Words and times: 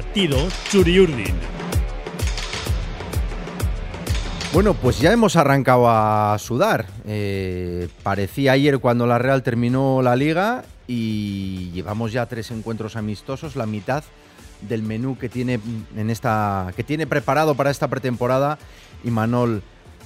partido 0.00 0.38
Churiurdin. 0.70 1.34
Bueno, 4.54 4.72
pues 4.72 4.98
ya 4.98 5.12
hemos 5.12 5.36
arrancado 5.36 5.90
a 5.90 6.38
sudar. 6.38 6.86
Eh, 7.04 7.86
parecía 8.02 8.52
ayer 8.52 8.78
cuando 8.78 9.06
la 9.06 9.18
Real 9.18 9.42
terminó 9.42 10.00
la 10.00 10.16
liga 10.16 10.64
y 10.88 11.70
llevamos 11.72 12.12
ya 12.12 12.24
tres 12.24 12.50
encuentros 12.50 12.96
amistosos, 12.96 13.56
la 13.56 13.66
mitad 13.66 14.02
del 14.62 14.82
menú 14.82 15.18
que 15.18 15.28
tiene 15.28 15.60
en 15.94 16.08
esta 16.08 16.72
que 16.76 16.82
tiene 16.82 17.06
preparado 17.06 17.54
para 17.54 17.70
esta 17.70 17.88
pretemporada 17.88 18.58
Imanol 19.04 19.62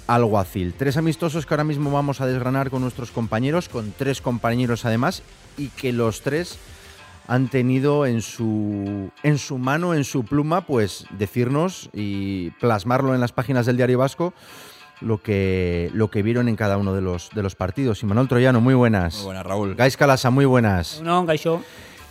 Alguacil. 0.09 0.75
Tres 0.77 0.97
amistosos 0.97 1.47
que 1.47 1.55
ahora 1.55 1.63
mismo 1.63 1.93
vamos 1.93 2.21
a 2.21 2.27
desgranar 2.27 2.69
con 2.69 2.83
nuestros 2.83 3.13
compañeros, 3.13 3.69
con 3.69 3.95
tres 3.97 4.21
compañeros 4.21 4.85
además, 4.85 5.23
y 5.57 5.69
que 5.69 5.93
los 5.93 6.23
tres 6.23 6.59
han 7.27 7.49
tenido 7.49 8.07
en 8.07 8.23
su, 8.23 9.11
en 9.23 9.39
su 9.39 9.59
mano, 9.59 9.95
en 9.95 10.05
su 10.05 10.25
pluma, 10.25 10.67
pues 10.67 11.07
decirnos 11.11 11.91
y 11.93 12.51
plasmarlo 12.61 13.15
en 13.15 13.21
las 13.21 13.33
páginas 13.33 13.67
del 13.67 13.77
Diario 13.77 13.99
Vasco 13.99 14.35
lo 15.01 15.23
que, 15.23 15.91
lo 15.93 16.11
que 16.11 16.23
vieron 16.23 16.49
en 16.49 16.57
cada 16.57 16.77
uno 16.77 16.95
de 16.95 17.03
los, 17.03 17.31
de 17.31 17.43
los 17.43 17.55
partidos. 17.55 18.03
Y 18.03 18.07
Manuel 18.07 18.29
Troyano, 18.29 18.61
muy 18.61 18.75
buenas. 18.75 19.17
Muy 19.17 19.25
buenas, 19.25 19.47
Raúl. 19.47 19.75
Gais 19.75 19.97
Calasa, 19.97 20.31
muy 20.31 20.45
buenas. 20.45 21.01
No, 21.03 21.25
Gaisho. 21.25 21.63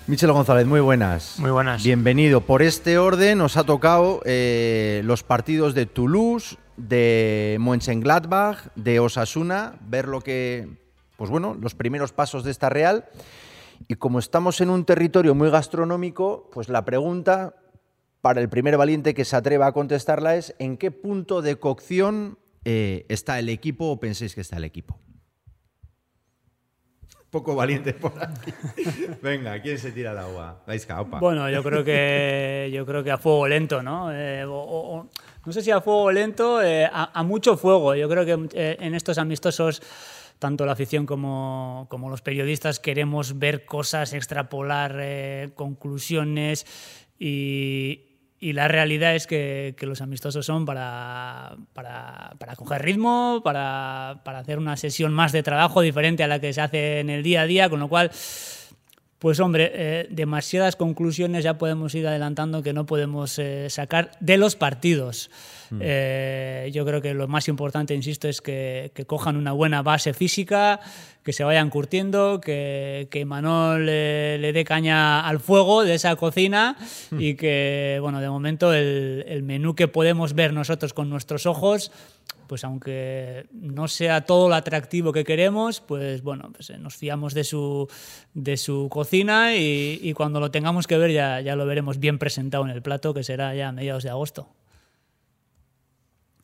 Michel 0.06 0.32
González, 0.32 0.68
muy 0.68 0.82
buenas. 0.82 1.40
Muy 1.40 1.52
buenas. 1.52 1.84
Bienvenido. 1.84 2.42
Por 2.42 2.62
este 2.62 2.98
orden 2.98 3.38
nos 3.38 3.56
ha 3.58 3.64
tocado 3.64 4.22
eh, 4.26 5.02
los 5.06 5.24
partidos 5.24 5.74
de 5.74 5.86
Toulouse, 5.86 6.58
de 6.76 7.58
Mönchengladbach, 7.60 8.68
de 8.76 9.00
Osasuna, 9.00 9.76
ver 9.88 10.08
lo 10.08 10.22
que, 10.22 10.68
pues 11.16 11.30
bueno, 11.30 11.58
los 11.60 11.74
primeros 11.74 12.12
pasos 12.12 12.44
de 12.44 12.52
esta 12.52 12.70
Real. 12.70 13.06
Y 13.88 13.96
como 13.96 14.20
estamos 14.20 14.62
en 14.62 14.70
un 14.70 14.86
territorio 14.86 15.36
muy 15.36 15.50
gastronómico, 15.50 16.50
pues 16.54 16.70
la 16.70 16.86
pregunta 16.86 17.56
para 18.22 18.40
el 18.42 18.50
primer 18.50 18.78
valiente 18.78 19.14
que 19.14 19.26
se 19.26 19.36
atreva 19.36 19.68
a 19.68 19.72
contestarla 19.74 20.36
es 20.36 20.56
¿en 20.60 20.78
qué 20.78 20.92
punto 20.92 21.42
de 21.42 21.58
cocción 21.58 22.38
eh, 22.66 23.06
está 23.10 23.38
el 23.40 23.50
equipo 23.50 23.90
o 23.92 24.00
penséis 24.00 24.36
que 24.36 24.42
está 24.42 24.58
el 24.58 24.64
equipo? 24.64 24.98
Poco 27.30 27.56
valiente 27.56 27.94
por 27.96 28.14
aquí. 28.24 28.54
Venga, 29.24 29.60
¿quién 29.60 29.80
se 29.80 29.92
tira 29.92 30.12
al 30.12 30.20
agua? 30.20 30.62
Opa. 31.00 31.20
Bueno, 31.20 31.50
yo 31.50 31.64
creo 31.64 31.84
que 31.84 32.70
yo 32.72 32.86
creo 32.86 33.04
que 33.04 33.10
a 33.10 33.18
fuego 33.18 33.48
lento, 33.48 33.82
¿no? 33.82 34.12
Eh, 34.14 34.46
o- 34.46 34.54
o- 34.54 35.10
no 35.44 35.52
sé 35.52 35.64
si 35.64 35.72
a 35.72 35.82
fuego 35.82 36.12
lento, 36.12 36.62
eh, 36.62 36.86
a, 36.86 37.10
a 37.20 37.24
mucho 37.24 37.58
fuego. 37.58 37.96
Yo 37.96 38.08
creo 38.08 38.24
que 38.24 38.48
eh, 38.54 38.78
en 38.80 38.94
estos 38.94 39.18
amistosos 39.18 39.82
tanto 40.44 40.66
la 40.66 40.74
afición 40.74 41.06
como, 41.06 41.88
como 41.90 42.10
los 42.10 42.22
periodistas 42.22 42.82
queremos 42.82 43.40
ver 43.40 43.64
cosas, 43.64 44.12
extrapolar 44.12 44.98
eh, 45.00 45.52
conclusiones 45.56 46.66
y, 47.18 48.02
y 48.42 48.52
la 48.52 48.68
realidad 48.68 49.16
es 49.16 49.26
que, 49.26 49.74
que 49.78 49.86
los 49.86 50.02
amistosos 50.02 50.46
son 50.46 50.66
para, 50.66 51.56
para, 51.72 52.36
para 52.40 52.58
coger 52.58 52.82
ritmo, 52.82 53.40
para, 53.42 54.20
para 54.26 54.40
hacer 54.40 54.58
una 54.58 54.76
sesión 54.76 55.14
más 55.14 55.32
de 55.32 55.44
trabajo 55.44 55.80
diferente 55.80 56.24
a 56.24 56.28
la 56.28 56.42
que 56.42 56.52
se 56.52 56.60
hace 56.60 57.00
en 57.00 57.10
el 57.10 57.24
día 57.24 57.44
a 57.44 57.46
día, 57.46 57.70
con 57.70 57.80
lo 57.80 57.88
cual 57.88 58.12
pues 59.24 59.40
hombre, 59.40 59.72
eh, 59.74 60.08
demasiadas 60.10 60.76
conclusiones 60.76 61.46
ya 61.46 61.58
podemos 61.58 61.96
ir 61.96 62.06
adelantando 62.06 62.62
que 62.62 62.74
no 62.74 62.86
podemos 62.86 63.40
eh, 63.40 63.70
sacar 63.70 64.12
de 64.20 64.36
los 64.36 64.58
partidos. 64.58 65.32
Eh, 65.80 66.70
yo 66.74 66.86
creo 66.86 67.02
que 67.02 67.14
lo 67.14 67.30
más 67.30 67.48
importante, 67.48 67.96
insisto, 67.96 68.28
es 68.28 68.42
que, 68.42 68.92
que 68.94 69.06
cojan 69.06 69.38
una 69.38 69.54
buena 69.54 69.82
base 69.82 70.14
física, 70.14 70.82
que 71.24 71.32
se 71.32 71.46
vayan 71.46 71.70
curtiendo, 71.70 72.42
que, 72.42 73.08
que 73.10 73.24
Manol 73.24 73.86
le 73.86 74.52
dé 74.52 74.66
caña 74.66 75.26
al 75.26 75.40
fuego 75.40 75.86
de 75.86 75.94
esa 75.94 76.18
cocina 76.18 76.76
y 77.18 77.36
que, 77.36 78.00
bueno, 78.02 78.20
de 78.20 78.30
momento 78.30 78.74
el, 78.74 79.24
el 79.26 79.42
menú 79.42 79.74
que 79.74 79.88
podemos 79.88 80.34
ver 80.34 80.52
nosotros 80.52 80.94
con 80.94 81.10
nuestros 81.10 81.46
ojos 81.46 81.94
pues 82.48 82.64
aunque 82.64 83.48
no 83.52 83.88
sea 83.88 84.26
todo 84.26 84.50
lo 84.50 84.56
atractivo 84.56 85.12
que 85.14 85.24
queremos, 85.24 85.82
pues 85.82 86.22
bueno, 86.24 86.52
pues 86.54 86.70
eh, 86.70 86.78
nos 86.78 86.96
fiamos 86.96 87.34
de 87.34 87.44
su, 87.44 87.88
de 88.34 88.58
su 88.58 88.88
cocina 88.92 89.56
y, 89.56 90.00
y 90.02 90.14
cuando 90.14 90.40
lo 90.40 90.52
tengamos 90.52 90.88
que 90.88 90.98
ver 90.98 91.12
ya, 91.12 91.42
ya 91.42 91.56
lo 91.56 91.66
veremos 91.66 92.00
bien 92.00 92.18
presentado 92.20 92.64
en 92.66 92.72
el 92.72 92.82
plato, 92.82 93.14
que 93.14 93.24
será 93.24 93.54
ya 93.56 93.70
a 93.70 93.72
mediados 93.72 94.04
de 94.04 94.10
agosto. 94.10 94.50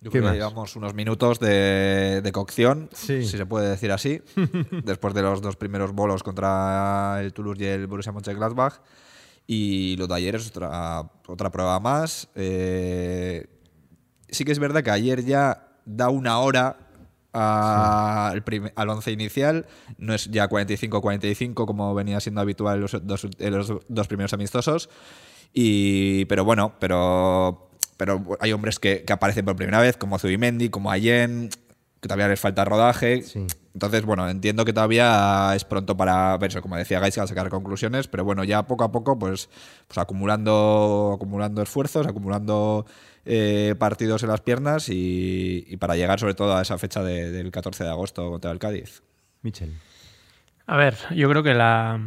Yo 0.01 0.11
¿Qué 0.11 0.19
creo 0.19 0.23
más? 0.23 0.31
que 0.31 0.37
llevamos 0.37 0.75
unos 0.77 0.93
minutos 0.93 1.39
de, 1.41 2.21
de 2.23 2.31
cocción, 2.31 2.89
Sí. 2.93 3.23
si 3.25 3.37
se 3.37 3.45
puede 3.45 3.69
decir 3.69 3.91
así, 3.91 4.21
después 4.83 5.13
de 5.13 5.21
los 5.21 5.41
dos 5.41 5.57
primeros 5.57 5.91
bolos 5.91 6.23
contra 6.23 7.17
el 7.21 7.33
Toulouse 7.33 7.61
y 7.61 7.65
el 7.65 7.87
Borussia 7.87 8.13
Mönchengladbach. 8.13 8.75
Y 9.45 9.97
lo 9.97 10.07
de 10.07 10.15
ayer 10.15 10.35
es 10.35 10.47
otra, 10.49 11.01
otra 11.27 11.49
prueba 11.51 11.79
más. 11.79 12.29
Eh, 12.35 13.47
sí 14.29 14.45
que 14.45 14.51
es 14.51 14.59
verdad 14.59 14.83
que 14.83 14.91
ayer 14.91 15.25
ya 15.25 15.68
da 15.89 16.09
una 16.09 16.39
hora 16.39 16.77
a- 17.33 18.29
al, 18.31 18.43
prim- 18.43 18.69
al 18.75 18.89
once 18.89 19.11
inicial. 19.11 19.65
No 19.97 20.13
es 20.13 20.29
ya 20.31 20.47
45-45 20.49 21.65
como 21.65 21.93
venía 21.93 22.19
siendo 22.19 22.41
habitual 22.41 22.75
en 22.75 22.81
los 22.81 23.05
dos, 23.05 23.27
en 23.39 23.53
los 23.57 23.73
dos 23.87 24.07
primeros 24.07 24.33
amistosos. 24.33 24.89
Y, 25.53 26.25
pero 26.25 26.43
bueno, 26.45 26.73
pero, 26.79 27.69
pero 27.97 28.23
hay 28.39 28.51
hombres 28.53 28.79
que, 28.79 29.03
que 29.03 29.13
aparecen 29.13 29.45
por 29.45 29.55
primera 29.55 29.79
vez, 29.81 29.97
como 29.97 30.19
Zubimendi, 30.19 30.69
como 30.69 30.91
Allen, 30.91 31.49
que 32.01 32.07
todavía 32.07 32.27
les 32.27 32.39
falta 32.39 32.63
rodaje. 32.65 33.21
Sí. 33.23 33.45
Entonces, 33.73 34.03
bueno, 34.03 34.27
entiendo 34.29 34.65
que 34.65 34.73
todavía 34.73 35.51
es 35.55 35.63
pronto 35.65 35.95
para 35.95 36.37
ver 36.37 36.49
eso, 36.51 36.61
como 36.61 36.75
decía 36.75 36.99
Gaisca, 36.99 37.25
sacar 37.27 37.49
conclusiones, 37.49 38.07
pero 38.07 38.23
bueno, 38.25 38.43
ya 38.43 38.63
poco 38.63 38.83
a 38.83 38.91
poco, 38.91 39.17
pues, 39.19 39.49
pues 39.87 39.97
acumulando, 39.97 41.13
acumulando 41.15 41.61
esfuerzos, 41.61 42.07
acumulando 42.07 42.85
eh, 43.25 43.75
partidos 43.77 44.23
en 44.23 44.29
las 44.29 44.41
piernas 44.41 44.89
y, 44.89 45.65
y 45.67 45.77
para 45.77 45.95
llegar 45.95 46.19
sobre 46.19 46.33
todo 46.33 46.55
a 46.57 46.61
esa 46.61 46.77
fecha 46.77 47.03
de- 47.03 47.31
del 47.31 47.51
14 47.51 47.83
de 47.83 47.89
agosto 47.89 48.29
contra 48.29 48.51
el 48.51 48.59
Cádiz. 48.59 49.01
Michel. 49.41 49.73
A 50.65 50.77
ver, 50.77 50.95
yo 51.15 51.29
creo 51.29 51.43
que 51.43 51.53
la- 51.53 51.99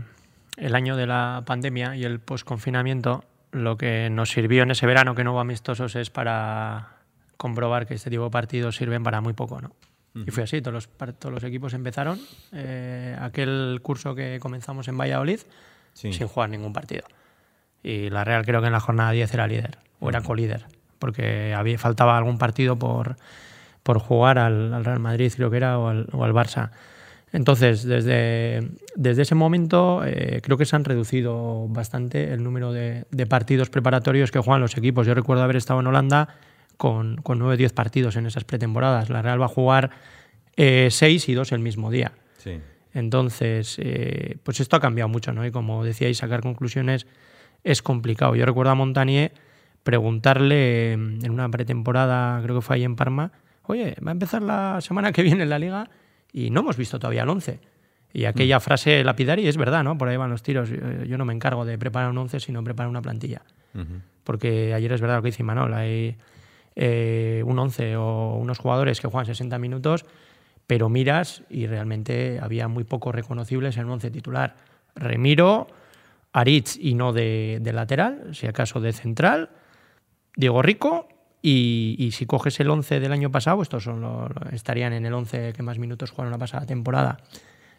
el 0.57 0.75
año 0.75 0.97
de 0.97 1.07
la 1.07 1.43
pandemia 1.47 1.97
y 1.97 2.05
el 2.05 2.21
post-confinamiento 2.21 3.25
lo 3.53 3.77
que 3.77 4.09
nos 4.11 4.31
sirvió 4.31 4.63
en 4.63 4.71
ese 4.71 4.87
verano 4.87 5.15
que 5.15 5.25
no 5.25 5.33
hubo 5.33 5.41
amistosos 5.41 5.95
es 5.97 6.11
para 6.11 6.97
comprobar 7.43 7.87
que 7.87 7.95
este 7.95 8.09
tipo 8.09 8.25
de 8.25 8.31
partidos 8.31 8.77
sirven 8.77 9.03
para 9.03 9.21
muy 9.21 9.33
poco, 9.35 9.61
¿no? 9.61 9.73
Y 10.15 10.31
fue 10.31 10.45
así, 10.45 10.61
todos 10.61 10.75
los, 10.75 10.87
par- 10.87 11.13
todos 11.15 11.33
los 11.35 11.43
equipos 11.45 11.73
empezaron 11.75 12.21
eh, 12.53 13.17
aquel 13.21 13.81
curso 13.83 14.15
que 14.15 14.39
comenzamos 14.41 14.87
en 14.89 14.97
Valladolid 14.99 15.41
Sí. 15.95 16.13
sin 16.13 16.27
jugar 16.29 16.49
ningún 16.51 16.73
partido. 16.73 17.05
Y 17.83 18.09
la 18.11 18.23
Real 18.25 18.45
creo 18.47 18.61
que 18.61 18.67
en 18.69 18.73
la 18.73 18.81
jornada 18.81 19.11
10 19.11 19.35
era 19.35 19.47
líder, 19.47 19.79
o 20.01 20.09
era 20.09 20.21
colíder, 20.23 20.65
porque 20.99 21.53
había, 21.55 21.79
faltaba 21.79 22.17
algún 22.17 22.39
partido 22.39 22.77
por, 22.79 23.17
por 23.83 23.99
jugar 23.99 24.39
al, 24.39 24.73
al 24.73 24.85
Real 24.85 25.01
Madrid, 25.01 25.33
creo 25.35 25.51
que 25.51 25.57
era, 25.59 25.79
o 25.79 25.89
al, 25.89 26.07
o 26.13 26.25
al 26.25 26.33
Barça. 26.33 26.71
Entonces, 27.33 27.83
desde, 27.85 28.69
desde 28.95 29.23
ese 29.23 29.35
momento 29.35 30.03
eh, 30.05 30.41
creo 30.43 30.59
que 30.59 30.67
se 30.67 30.77
han 30.77 30.85
reducido 30.85 31.67
bastante 31.69 32.33
el 32.33 32.43
número 32.45 32.73
de, 32.73 33.05
de 33.11 33.27
partidos 33.27 33.71
preparatorios 33.71 34.31
que 34.31 34.39
juegan 34.39 34.61
los 34.61 34.77
equipos. 34.77 35.07
Yo 35.07 35.15
recuerdo 35.15 35.43
haber 35.43 35.57
estado 35.57 35.81
en 35.81 35.87
Holanda 35.87 36.29
con, 36.83 37.15
con 37.19 37.39
9 37.39 37.55
o 37.55 37.57
10 37.57 37.73
partidos 37.75 38.17
en 38.17 38.27
esas 38.27 38.43
pretemporadas. 38.43 39.09
La 39.09 39.23
Real 39.23 39.41
va 39.41 39.45
a 39.45 39.49
jugar 39.49 39.91
6 40.57 41.29
y 41.29 41.33
2 41.33 41.53
el 41.53 41.61
mismo 41.61 41.93
día. 41.93 42.11
Sí. 42.39 42.59
Entonces, 42.93 43.77
eh, 43.79 44.37
pues 44.43 44.59
esto 44.59 44.75
ha 44.75 44.81
cambiado 44.81 45.09
mucho, 45.09 45.33
¿no? 45.33 45.47
Y 45.47 45.53
como 45.53 45.85
decíais, 45.85 46.19
sacar 46.19 46.41
conclusiones 46.41 47.07
es 47.63 47.83
complicado. 47.83 48.35
Yo 48.35 48.45
recuerdo 48.47 48.73
a 48.73 48.75
Montanier 48.75 49.31
preguntarle 49.85 50.91
eh, 50.91 50.93
en 50.95 51.31
una 51.31 51.49
pretemporada, 51.49 52.43
creo 52.43 52.57
que 52.57 52.63
fue 52.63 52.75
ahí 52.75 52.83
en 52.83 52.97
Parma, 52.97 53.31
oye, 53.63 53.95
va 54.05 54.11
a 54.11 54.15
empezar 54.15 54.43
la 54.43 54.81
semana 54.81 55.13
que 55.13 55.23
viene 55.23 55.47
la 55.47 55.61
liga 55.61 55.89
y 56.33 56.51
no 56.51 56.63
hemos 56.63 56.77
visto 56.77 56.99
todavía 56.99 57.23
el 57.23 57.29
11. 57.29 57.61
Y 58.13 58.25
aquella 58.25 58.59
frase 58.59 59.05
lapidaria 59.05 59.49
es 59.49 59.57
verdad, 59.57 59.85
¿no? 59.85 59.97
Por 59.97 60.09
ahí 60.09 60.17
van 60.17 60.31
los 60.31 60.43
tiros. 60.43 60.69
Yo, 60.69 61.05
yo 61.05 61.17
no 61.17 61.25
me 61.25 61.33
encargo 61.33 61.65
de 61.65 61.79
preparar 61.79 62.11
un 62.11 62.19
11, 62.19 62.41
sino 62.41 62.65
preparar 62.65 62.91
una 62.91 63.03
plantilla. 63.03 63.43
Porque 64.25 64.75
ayer 64.75 64.91
es 64.91 65.01
verdad 65.01 65.17
lo 65.17 65.23
que 65.23 65.29
dice 65.29 65.45
Manol, 65.45 65.73
hay 65.75 66.17
eh, 66.77 67.43
un 67.47 67.59
11 67.59 67.97
o 67.97 68.37
unos 68.37 68.59
jugadores 68.59 69.01
que 69.01 69.09
juegan 69.09 69.27
60 69.27 69.59
minutos, 69.59 70.05
pero 70.67 70.89
miras 70.89 71.43
y 71.51 71.67
realmente 71.67 72.39
había 72.41 72.69
muy 72.69 72.85
pocos 72.85 73.15
reconocibles 73.15 73.77
en 73.77 73.87
un 73.87 73.93
11 73.93 74.11
titular. 74.11 74.57
Remiro, 74.95 75.67
Aritz 76.33 76.77
y 76.81 76.95
no 76.95 77.13
de, 77.13 77.61
lateral, 77.73 78.29
si 78.33 78.47
acaso 78.47 78.81
de 78.81 78.93
central, 78.93 79.51
Diego 80.37 80.63
Rico 80.63 81.09
y, 81.43 81.97
y 81.99 82.13
si 82.13 82.25
coges 82.27 82.59
el 82.61 82.71
11 82.71 83.01
del 83.01 83.13
año 83.13 83.31
pasado, 83.31 83.61
estos 83.63 83.85
son 83.85 84.01
los- 84.01 84.31
estarían 84.53 84.93
en 84.93 85.05
el 85.05 85.13
11 85.13 85.53
que 85.53 85.63
más 85.63 85.79
minutos 85.79 86.11
jugaron 86.11 86.33
la 86.33 86.39
pasada 86.39 86.65
temporada. 86.67 87.19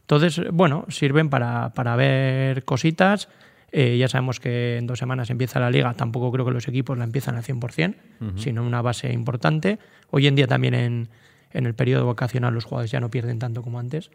Entonces, 0.01 0.41
bueno, 0.51 0.85
sirven 0.89 1.29
para, 1.29 1.69
para 1.73 1.95
ver 1.95 2.65
cositas. 2.65 3.29
Eh, 3.75 3.97
ya 3.97 4.07
sabemos 4.07 4.39
que 4.39 4.77
en 4.77 4.85
dos 4.85 4.99
semanas 4.99 5.31
empieza 5.31 5.59
la 5.59 5.71
liga, 5.71 5.91
tampoco 5.95 6.31
creo 6.31 6.45
que 6.45 6.51
los 6.51 6.67
equipos 6.67 6.95
la 6.95 7.05
empiezan 7.05 7.37
al 7.37 7.43
100%, 7.43 7.95
sino 8.35 8.63
una 8.63 8.83
base 8.83 9.11
importante. 9.11 9.79
Hoy 10.11 10.27
en 10.27 10.35
día 10.35 10.45
también 10.45 10.75
en, 10.75 11.09
en 11.53 11.65
el 11.65 11.73
periodo 11.73 12.05
vacacional 12.05 12.53
los 12.53 12.65
jugadores 12.65 12.91
ya 12.91 12.99
no 12.99 13.09
pierden 13.09 13.39
tanto 13.39 13.63
como 13.63 13.79
antes, 13.79 14.11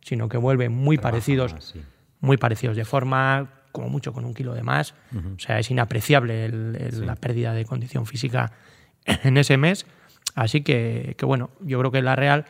sino 0.00 0.28
que 0.28 0.38
vuelven 0.38 0.72
muy 0.72 0.98
parecidos, 0.98 1.54
sí. 1.60 1.82
muy 2.18 2.36
parecidos 2.36 2.76
de 2.76 2.84
forma, 2.84 3.48
como 3.70 3.88
mucho 3.88 4.12
con 4.12 4.24
un 4.24 4.34
kilo 4.34 4.54
de 4.54 4.64
más. 4.64 4.94
O 5.14 5.38
sea, 5.38 5.60
es 5.60 5.70
inapreciable 5.70 6.48
la 6.48 7.14
pérdida 7.14 7.54
de 7.54 7.64
condición 7.64 8.06
física 8.06 8.50
en 9.04 9.36
ese 9.36 9.56
mes. 9.56 9.86
Así 10.34 10.62
que, 10.62 11.14
que 11.16 11.26
bueno, 11.26 11.50
yo 11.60 11.78
creo 11.78 11.92
que 11.92 12.02
la 12.02 12.16
Real, 12.16 12.44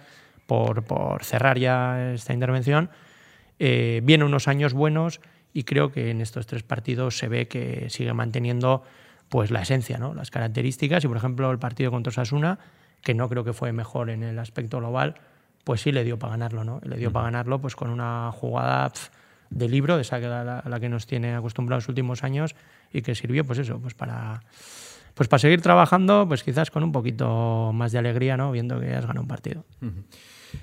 por, 0.46 0.84
por 0.84 1.22
cerrar 1.22 1.58
ya 1.58 2.14
esta 2.14 2.32
intervención, 2.32 2.88
eh, 3.58 4.00
viene 4.04 4.24
unos 4.24 4.48
años 4.48 4.72
buenos 4.72 5.20
y 5.56 5.64
creo 5.64 5.90
que 5.90 6.10
en 6.10 6.20
estos 6.20 6.46
tres 6.46 6.62
partidos 6.62 7.16
se 7.16 7.28
ve 7.28 7.48
que 7.48 7.88
sigue 7.88 8.12
manteniendo 8.12 8.82
pues 9.30 9.50
la 9.50 9.62
esencia, 9.62 9.96
¿no? 9.96 10.12
las 10.12 10.30
características. 10.30 11.02
Y 11.02 11.08
por 11.08 11.16
ejemplo, 11.16 11.50
el 11.50 11.58
partido 11.58 11.90
contra 11.90 12.10
Osasuna, 12.10 12.58
que 13.00 13.14
no 13.14 13.26
creo 13.30 13.42
que 13.42 13.54
fue 13.54 13.72
mejor 13.72 14.10
en 14.10 14.22
el 14.22 14.38
aspecto 14.38 14.80
global, 14.80 15.14
pues 15.64 15.80
sí 15.80 15.92
le 15.92 16.04
dio 16.04 16.18
para 16.18 16.32
ganarlo, 16.32 16.62
¿no? 16.62 16.82
Le 16.84 16.98
dio 16.98 17.10
para 17.10 17.24
ganarlo 17.24 17.58
pues 17.58 17.74
con 17.74 17.88
una 17.88 18.30
jugada 18.32 18.92
de 19.48 19.68
libro, 19.70 19.96
de 19.96 20.02
esa 20.02 20.20
que 20.20 20.28
la, 20.28 20.62
la, 20.62 20.78
que 20.80 20.90
nos 20.90 21.06
tiene 21.06 21.34
acostumbrados 21.34 21.84
los 21.84 21.88
últimos 21.88 22.22
años 22.22 22.54
y 22.92 23.00
que 23.00 23.14
sirvió 23.14 23.42
pues 23.46 23.58
eso, 23.58 23.78
pues 23.78 23.94
para 23.94 24.42
pues 25.14 25.26
para 25.26 25.38
seguir 25.38 25.62
trabajando, 25.62 26.26
pues 26.28 26.42
quizás 26.44 26.70
con 26.70 26.84
un 26.84 26.92
poquito 26.92 27.70
más 27.72 27.92
de 27.92 27.98
alegría, 27.98 28.36
¿no? 28.36 28.52
Viendo 28.52 28.78
que 28.78 28.94
has 28.94 29.06
ganado 29.06 29.22
un 29.22 29.28
partido. 29.28 29.64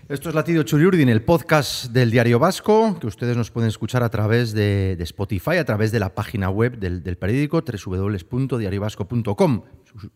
Esto 0.09 0.29
es 0.29 0.35
Latido 0.35 0.63
Churiurdin, 0.63 1.09
el 1.09 1.23
podcast 1.23 1.85
del 1.85 2.11
Diario 2.11 2.39
Vasco, 2.39 2.97
que 2.99 3.07
ustedes 3.07 3.37
nos 3.37 3.51
pueden 3.51 3.69
escuchar 3.69 4.03
a 4.03 4.09
través 4.09 4.53
de, 4.53 4.97
Spotify, 4.99 5.57
a 5.57 5.65
través 5.65 5.91
de 5.91 5.99
la 5.99 6.13
página 6.13 6.49
web 6.49 6.77
del, 6.77 7.17
periódico 7.17 7.61
www.diariovasco.com. 7.61 9.63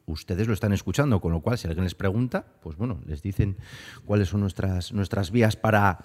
Ustedes 0.06 0.48
lo 0.48 0.54
están 0.54 0.74
escuchando, 0.74 1.22
con 1.22 1.31
lo 1.31 1.42
cual, 1.42 1.58
si 1.58 1.68
alguien 1.68 1.84
les 1.84 1.96
pregunta, 1.96 2.46
pues 2.62 2.78
bueno, 2.78 3.00
les 3.06 3.22
dicen 3.22 3.58
cuáles 4.06 4.30
son 4.30 4.42
nuestras, 4.42 5.31
vías 5.31 5.56
para, 5.56 6.00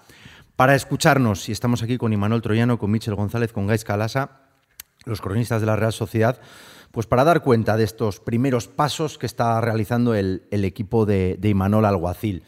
escucharnos. 0.74 1.48
Y 1.48 1.52
estamos 1.52 1.82
aquí 1.82 1.98
con 1.98 2.12
Imanol 2.12 2.42
Troyano, 2.42 2.78
con 2.78 2.90
Michel 2.90 3.14
González, 3.14 3.52
con 3.52 3.66
Gais 3.66 3.84
Calasa, 3.84 4.42
los 5.04 5.20
cronistas 5.20 5.60
de 5.60 5.66
la 5.66 5.76
Real 5.76 5.92
Sociedad 5.92 6.40
pues 6.92 7.06
para 7.06 7.24
dar 7.24 7.42
cuenta 7.42 7.78
de 7.78 7.84
estos 7.84 8.20
primeros 8.20 8.68
pasos 8.68 9.16
que 9.16 9.24
está 9.24 9.58
realizando 9.62 10.14
el, 10.14 10.42
equipo 10.50 11.06
de, 11.06 11.38
Imanol 11.42 11.86
Alguacil. 11.86 12.42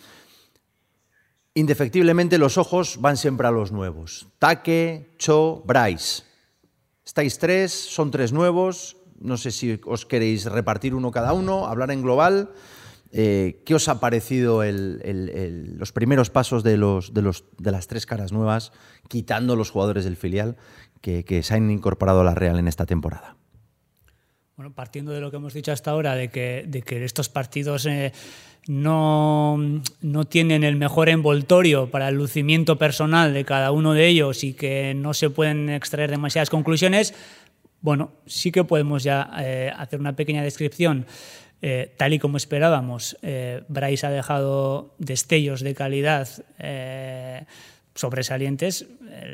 Indefectiblemente 1.57 2.37
los 2.37 2.59
ojos 2.59 3.01
van 3.01 3.17
siempre 3.17 3.47
a 3.47 3.53
los 3.53 3.71
nuevos. 3.71 4.27
Taque, 4.41 5.15
Cho, 5.19 5.63
Bryce. 5.65 6.25
Estáis 7.07 7.39
tres, 7.39 7.73
son 7.73 8.11
tres 8.11 8.33
nuevos. 8.33 8.97
No 9.21 9.37
sé 9.37 9.53
si 9.53 9.81
os 9.87 10.05
queréis 10.05 10.47
repartir 10.47 10.97
uno 10.97 11.13
cada 11.13 11.33
uno, 11.33 11.67
hablar 11.67 11.93
en 11.93 12.03
global. 12.03 12.51
Eh, 13.13 13.63
¿Qué 13.65 13.77
os 13.77 13.87
ha 13.89 14.01
parecido 14.01 14.63
los 14.65 15.93
primeros 15.93 16.31
pasos 16.31 16.65
de, 16.65 16.77
las 16.77 17.87
tres 17.87 18.07
caras 18.07 18.33
nuevas, 18.33 18.73
quitando 19.09 19.55
los 19.55 19.71
jugadores 19.71 20.05
del 20.05 20.17
filial 20.17 20.57
que, 21.01 21.43
se 21.45 21.55
han 21.55 21.71
incorporado 21.71 22.23
a 22.23 22.25
la 22.25 22.35
Real 22.35 22.59
en 22.59 22.67
esta 22.67 22.87
temporada? 22.87 23.37
Bueno, 24.57 24.75
partiendo 24.75 25.13
de 25.13 25.21
lo 25.21 25.31
que 25.31 25.37
hemos 25.37 25.55
dicho 25.55 25.71
hasta 25.71 25.93
ahora, 25.93 26.17
de 26.17 26.29
que, 26.31 26.65
de 26.67 26.83
que 26.83 27.05
estos 27.05 27.29
partidos 27.29 27.87
eh, 27.87 28.13
no, 28.67 29.59
no, 30.01 30.25
tienen 30.25 30.65
el 30.65 30.77
mejor 30.77 31.09
envoltorio 31.09 31.91
para 31.91 32.09
el 32.09 32.17
lucimiento 32.17 32.79
personal 32.79 33.35
de 33.35 33.45
cada 33.45 33.71
uno 33.71 33.93
de 33.93 34.07
ellos 34.07 34.45
y 34.45 34.55
que 34.55 34.95
no 34.95 35.15
se 35.15 35.31
pueden 35.31 35.69
extraer 35.71 36.11
demasiadas 36.11 36.51
conclusiones, 36.51 37.15
bueno, 37.81 38.13
sí 38.27 38.51
que 38.51 38.65
podemos 38.65 39.03
ya 39.03 39.31
eh, 39.39 39.71
hacer 39.77 40.01
una 40.01 40.17
pequeña 40.17 40.43
descripción. 40.43 41.07
Eh, 41.61 41.93
tal 41.97 42.13
y 42.13 42.19
como 42.19 42.37
esperábamos, 42.37 43.17
Bryce 43.69 44.07
ha 44.07 44.11
dejado 44.11 44.95
destellos 44.99 45.61
de 45.61 45.75
calidad 45.75 46.29
sobresalientes. 47.95 48.87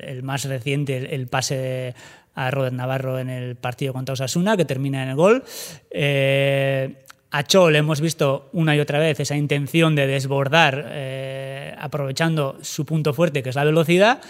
El, 0.03 0.23
más 0.23 0.44
reciente, 0.44 1.15
el, 1.15 1.26
pase 1.26 1.94
a 2.35 2.50
Robert 2.50 2.75
Navarro 2.75 3.19
en 3.19 3.29
el 3.29 3.56
partido 3.56 3.93
contra 3.93 4.12
Osasuna, 4.12 4.56
que 4.56 4.65
termina 4.65 5.03
en 5.03 5.11
el 5.11 5.17
gol. 5.17 5.44
Eh, 5.91 6.94
a 7.31 7.44
Cho 7.44 7.71
le 7.71 7.79
hemos 7.79 8.00
visto 8.00 8.49
una 8.53 8.75
y 8.75 8.81
otra 8.81 8.99
vez 8.99 9.21
esa 9.21 9.37
intención 9.37 9.94
de 9.94 10.06
desbordar, 10.06 10.87
eh, 10.88 11.75
aprovechando 11.79 12.59
su 12.62 12.85
punto 12.85 13.15
fuerte, 13.15 13.43
que 13.43 13.50
es 13.50 13.55
la 13.55 13.65
velocidad. 13.65 14.21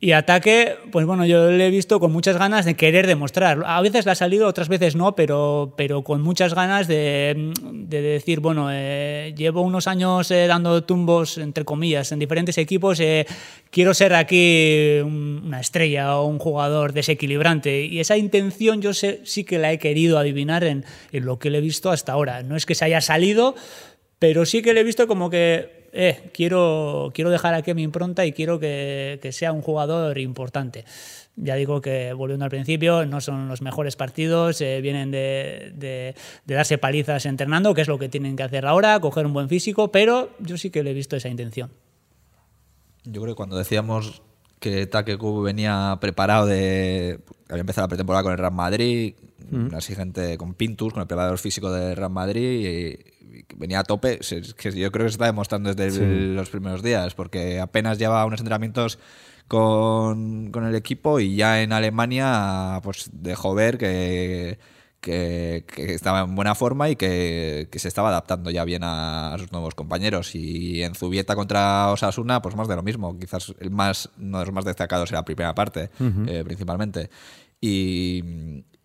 Y 0.00 0.12
ataque, 0.12 0.76
pues 0.92 1.06
bueno, 1.06 1.26
yo 1.26 1.50
le 1.50 1.66
he 1.66 1.70
visto 1.70 1.98
con 1.98 2.12
muchas 2.12 2.36
ganas 2.36 2.64
de 2.64 2.76
querer 2.76 3.08
demostrar. 3.08 3.64
A 3.66 3.80
veces 3.80 4.04
le 4.04 4.12
ha 4.12 4.14
salido, 4.14 4.46
otras 4.46 4.68
veces 4.68 4.94
no, 4.94 5.16
pero, 5.16 5.74
pero 5.76 6.04
con 6.04 6.22
muchas 6.22 6.54
ganas 6.54 6.86
de, 6.86 7.52
de 7.64 8.00
decir, 8.00 8.38
bueno, 8.38 8.68
eh, 8.70 9.34
llevo 9.36 9.62
unos 9.62 9.88
años 9.88 10.30
eh, 10.30 10.46
dando 10.46 10.84
tumbos, 10.84 11.36
entre 11.38 11.64
comillas, 11.64 12.12
en 12.12 12.20
diferentes 12.20 12.58
equipos, 12.58 13.00
eh, 13.00 13.26
quiero 13.72 13.92
ser 13.92 14.14
aquí 14.14 15.00
una 15.02 15.58
estrella 15.58 16.16
o 16.16 16.26
un 16.26 16.38
jugador 16.38 16.92
desequilibrante. 16.92 17.84
Y 17.84 17.98
esa 17.98 18.16
intención 18.16 18.80
yo 18.80 18.94
sé, 18.94 19.20
sí 19.24 19.42
que 19.42 19.58
la 19.58 19.72
he 19.72 19.80
querido 19.80 20.18
adivinar 20.18 20.62
en, 20.62 20.84
en 21.10 21.24
lo 21.24 21.40
que 21.40 21.50
le 21.50 21.58
he 21.58 21.62
visto 21.62 21.90
hasta 21.90 22.12
ahora. 22.12 22.44
No 22.44 22.54
es 22.54 22.66
que 22.66 22.76
se 22.76 22.84
haya 22.84 23.00
salido, 23.00 23.56
pero 24.20 24.46
sí 24.46 24.62
que 24.62 24.74
le 24.74 24.80
he 24.80 24.84
visto 24.84 25.08
como 25.08 25.28
que 25.28 25.77
eh, 25.92 26.30
quiero, 26.32 27.10
quiero 27.14 27.30
dejar 27.30 27.54
aquí 27.54 27.72
mi 27.74 27.82
impronta 27.82 28.26
y 28.26 28.32
quiero 28.32 28.58
que, 28.58 29.18
sea 29.32 29.52
un 29.52 29.62
jugador 29.62 30.18
importante. 30.18 30.84
Ya 31.36 31.54
digo 31.54 31.80
que, 31.80 32.12
volviendo 32.12 32.44
al 32.44 32.50
principio, 32.50 33.06
no 33.06 33.20
son 33.20 33.48
los 33.48 33.62
mejores 33.62 33.96
partidos, 33.96 34.60
eh, 34.60 34.80
vienen 34.80 35.10
de, 35.10 36.14
darse 36.44 36.78
palizas 36.78 37.26
entrenando, 37.26 37.74
que 37.74 37.82
es 37.82 37.88
lo 37.88 37.98
que 37.98 38.08
tienen 38.08 38.36
que 38.36 38.42
hacer 38.42 38.66
ahora, 38.66 38.98
coger 39.00 39.26
un 39.26 39.32
buen 39.32 39.48
físico, 39.48 39.92
pero 39.92 40.30
yo 40.40 40.58
sí 40.58 40.70
que 40.70 40.82
le 40.82 40.90
he 40.90 40.94
visto 40.94 41.16
esa 41.16 41.28
intención. 41.28 41.70
Yo 43.04 43.22
creo 43.22 43.34
que 43.34 43.36
cuando 43.36 43.56
decíamos 43.56 44.22
que 44.58 44.86
Take 44.86 45.16
venía 45.42 45.96
preparado 46.00 46.46
de. 46.46 47.20
Había 47.48 47.60
empezado 47.60 47.84
la 47.84 47.88
pretemporada 47.88 48.22
con 48.22 48.32
el 48.32 48.38
Real 48.38 48.52
Madrid, 48.52 49.14
mm. 49.50 49.74
así 49.74 49.94
gente 49.94 50.36
con 50.36 50.54
Pintus, 50.54 50.92
con 50.92 51.02
el 51.02 51.06
preparador 51.06 51.38
físico 51.38 51.70
del 51.70 51.96
Real 51.96 52.10
Madrid, 52.10 52.66
y 52.66 53.17
venía 53.56 53.80
a 53.80 53.84
tope, 53.84 54.20
que 54.56 54.72
yo 54.72 54.92
creo 54.92 55.06
que 55.06 55.10
se 55.10 55.14
está 55.14 55.26
demostrando 55.26 55.74
desde 55.74 56.06
los 56.06 56.50
primeros 56.50 56.82
días, 56.82 57.14
porque 57.14 57.60
apenas 57.60 57.98
lleva 57.98 58.24
unos 58.24 58.40
entrenamientos 58.40 58.98
con, 59.48 60.52
el 60.54 60.74
equipo 60.74 61.20
y 61.20 61.36
ya 61.36 61.62
en 61.62 61.72
Alemania 61.72 62.80
pues 62.82 63.10
dejó 63.12 63.54
ver 63.54 63.78
que, 63.78 64.58
que, 65.00 65.64
estaba 65.76 66.20
en 66.20 66.34
buena 66.34 66.54
forma 66.54 66.90
y 66.90 66.96
que, 66.96 67.68
se 67.72 67.88
estaba 67.88 68.10
adaptando 68.10 68.50
ya 68.50 68.64
bien 68.64 68.82
a, 68.84 69.34
sus 69.38 69.50
nuevos 69.52 69.74
compañeros. 69.74 70.34
Y 70.34 70.82
en 70.82 70.94
Zubieta 70.94 71.34
contra 71.34 71.90
Osasuna, 71.90 72.42
pues 72.42 72.56
más 72.56 72.68
de 72.68 72.76
lo 72.76 72.82
mismo. 72.82 73.18
Quizás 73.18 73.54
el 73.58 73.70
más, 73.70 74.10
uno 74.18 74.40
de 74.40 74.46
los 74.46 74.54
más 74.54 74.64
destacados 74.64 75.10
era 75.10 75.20
la 75.20 75.24
primera 75.24 75.54
parte, 75.54 75.90
eh, 76.26 76.42
principalmente. 76.44 77.10
Y, 77.60 78.22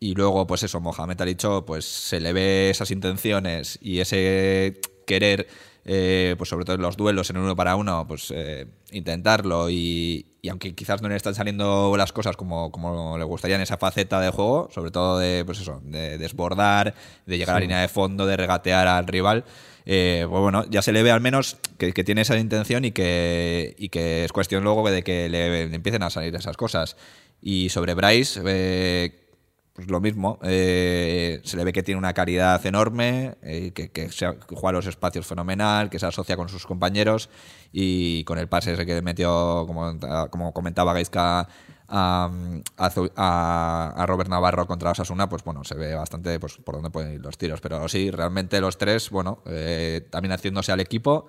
y 0.03 0.15
luego, 0.15 0.45
pues 0.45 0.63
eso, 0.63 0.81
Mohamed 0.81 1.21
ha 1.21 1.25
dicho, 1.25 1.65
pues 1.65 1.85
se 1.85 2.19
le 2.19 2.33
ve 2.33 2.69
esas 2.69 2.91
intenciones 2.91 3.79
y 3.81 3.99
ese 4.01 4.81
querer, 5.07 5.47
eh, 5.85 6.35
pues 6.37 6.49
sobre 6.49 6.65
todo 6.65 6.75
en 6.75 6.81
los 6.81 6.97
duelos 6.97 7.29
en 7.29 7.37
uno 7.37 7.55
para 7.55 7.77
uno, 7.77 8.05
pues 8.05 8.29
eh, 8.35 8.67
intentarlo 8.91 9.69
y, 9.69 10.25
aunque 10.49 10.75
quizás 10.75 11.01
no 11.01 11.07
le 11.07 11.15
están 11.15 11.35
saliendo 11.35 11.95
las 11.95 12.11
cosas 12.11 12.35
como, 12.35 12.69
como 12.69 13.17
le 13.17 13.23
gustaría 13.23 13.55
en 13.55 13.61
esa 13.61 13.77
faceta 13.77 14.19
de 14.19 14.29
juego, 14.29 14.69
sobre 14.73 14.91
todo 14.91 15.19
de, 15.19 15.45
pues 15.45 15.61
eso, 15.61 15.79
de 15.85 16.17
desbordar, 16.17 16.95
de 17.25 17.37
llegar 17.37 17.55
a 17.55 17.59
la 17.59 17.61
línea 17.61 17.79
de 17.79 17.87
fondo, 17.87 18.25
de 18.25 18.35
regatear 18.35 18.89
al 18.89 19.07
rival, 19.07 19.45
eh, 19.85 20.25
pues 20.29 20.41
bueno, 20.41 20.65
ya 20.69 20.81
se 20.81 20.91
le 20.91 21.03
ve 21.03 21.11
al 21.11 21.21
menos 21.21 21.57
que, 21.77 21.91
tiene 21.93 22.21
esa 22.21 22.37
intención 22.37 22.85
y 22.85 22.91
que, 22.91 23.75
y 23.77 23.89
que 23.89 24.25
es 24.25 24.31
cuestión 24.31 24.63
luego 24.63 24.89
de 24.89 25.03
que 25.03 25.29
le, 25.29 25.63
empiecen 25.63 26.03
a 26.03 26.09
salir 26.09 26.35
esas 26.35 26.57
cosas. 26.57 26.95
Y 27.45 27.67
sobre 27.67 27.93
Bryce, 27.93 28.41
pues 29.73 29.89
lo 29.89 29.99
mismo, 29.99 30.39
eh, 30.43 31.41
se 31.43 31.57
le 31.57 31.65
ve 31.65 31.73
que 31.73 31.83
tiene 31.83 31.99
una 31.99 32.13
calidad 32.13 32.65
enorme, 32.65 33.35
eh, 33.41 33.71
que, 33.73 33.91
que, 33.91 34.09
juega 34.09 34.71
los 34.71 34.87
espacios 34.87 35.25
fenomenal, 35.25 35.89
que 35.89 35.99
se 35.99 36.05
asocia 36.05 36.37
con 36.37 36.47
sus 36.47 36.65
compañeros 36.65 37.29
y 37.73 38.23
con 38.23 38.37
el 38.37 38.47
pase 38.47 38.73
ese 38.73 38.85
que 38.85 39.01
metió, 39.01 39.65
como, 39.67 39.99
como 40.29 40.53
comentaba 40.53 40.93
Gaisca, 40.93 41.49
a, 41.89 42.31
a, 42.77 44.05
Robert 44.07 44.29
Navarro 44.29 44.65
contra 44.65 44.91
Osasuna, 44.91 45.27
pues 45.27 45.43
bueno, 45.43 45.63
se 45.63 45.75
ve 45.75 45.95
bastante 45.95 46.39
pues, 46.39 46.57
por 46.57 46.75
dónde 46.75 46.89
pueden 46.89 47.13
ir 47.13 47.21
los 47.21 47.37
tiros. 47.37 47.59
Pero 47.59 47.87
sí, 47.89 48.09
realmente 48.09 48.61
los 48.61 48.77
tres, 48.77 49.09
bueno, 49.09 49.43
eh, 49.47 50.07
también 50.09 50.31
haciéndose 50.31 50.71
al 50.71 50.79
equipo 50.79 51.27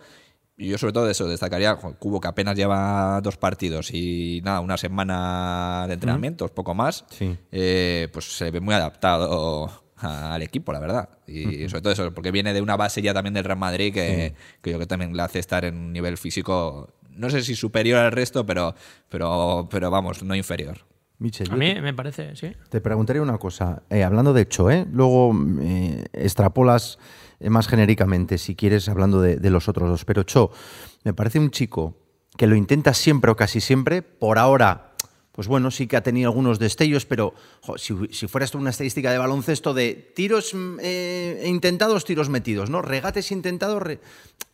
y 0.56 0.68
yo 0.68 0.78
sobre 0.78 0.92
todo 0.92 1.10
eso 1.10 1.26
destacaría 1.26 1.74
Cubo 1.76 2.20
que 2.20 2.28
apenas 2.28 2.56
lleva 2.56 3.20
dos 3.22 3.36
partidos 3.36 3.92
y 3.92 4.40
nada, 4.44 4.60
una 4.60 4.76
semana 4.76 5.84
de 5.88 5.94
entrenamientos, 5.94 6.50
poco 6.52 6.74
más, 6.74 7.04
eh, 7.50 8.08
pues 8.12 8.36
se 8.36 8.50
ve 8.50 8.60
muy 8.60 8.74
adaptado 8.74 9.84
al 9.96 10.42
equipo, 10.42 10.72
la 10.72 10.80
verdad. 10.80 11.08
Y 11.26 11.68
sobre 11.68 11.82
todo 11.82 11.92
eso, 11.92 12.14
porque 12.14 12.30
viene 12.30 12.52
de 12.52 12.60
una 12.60 12.76
base 12.76 13.02
ya 13.02 13.14
también 13.14 13.34
del 13.34 13.44
Real 13.44 13.58
Madrid 13.58 13.92
que, 13.92 14.34
que 14.60 14.70
yo 14.70 14.78
que 14.78 14.86
también 14.86 15.16
le 15.16 15.22
hace 15.22 15.38
estar 15.38 15.64
en 15.64 15.76
un 15.76 15.92
nivel 15.92 16.16
físico, 16.18 16.94
no 17.10 17.30
sé 17.30 17.42
si 17.42 17.54
superior 17.54 17.98
al 17.98 18.12
resto, 18.12 18.46
pero, 18.46 18.74
pero, 19.08 19.68
pero 19.70 19.90
vamos, 19.90 20.22
no 20.22 20.34
inferior. 20.34 20.84
a 21.50 21.56
mí 21.56 21.80
me 21.80 21.94
parece, 21.94 22.36
sí. 22.36 22.52
Te 22.68 22.80
preguntaría 22.80 23.22
una 23.22 23.38
cosa, 23.38 23.82
eh, 23.88 24.02
hablando 24.02 24.32
de 24.32 24.42
hecho, 24.42 24.70
¿eh? 24.70 24.86
luego 24.90 25.34
eh, 25.62 26.04
extrapolas 26.12 26.98
más 27.50 27.68
genéricamente, 27.68 28.38
si 28.38 28.54
quieres, 28.54 28.88
hablando 28.88 29.20
de, 29.20 29.50
los 29.50 29.68
otros 29.68 29.88
dos. 29.88 30.04
Pero 30.04 30.22
Cho, 30.22 30.50
me 31.04 31.14
parece 31.14 31.38
un 31.38 31.50
chico 31.50 31.96
que 32.36 32.46
lo 32.46 32.56
intenta 32.56 32.94
siempre 32.94 33.30
o 33.30 33.36
casi 33.36 33.60
siempre, 33.60 34.02
por 34.02 34.38
ahora 34.38 34.94
pues 35.34 35.48
bueno, 35.48 35.72
sí 35.72 35.88
que 35.88 35.96
ha 35.96 36.02
tenido 36.02 36.30
algunos 36.30 36.60
destellos, 36.60 37.06
pero 37.06 37.34
si, 37.76 37.92
si, 38.12 38.28
fuera 38.28 38.44
esto 38.44 38.56
una 38.56 38.70
estadística 38.70 39.10
de 39.10 39.18
baloncesto 39.18 39.74
de 39.74 40.12
tiros 40.14 40.54
mm, 40.54 40.78
eh, 40.80 41.42
intentados, 41.46 42.04
tiros 42.04 42.28
metidos, 42.28 42.70
¿no? 42.70 42.82
Regates 42.82 43.32
intentados, 43.32 43.82
re, 43.82 43.98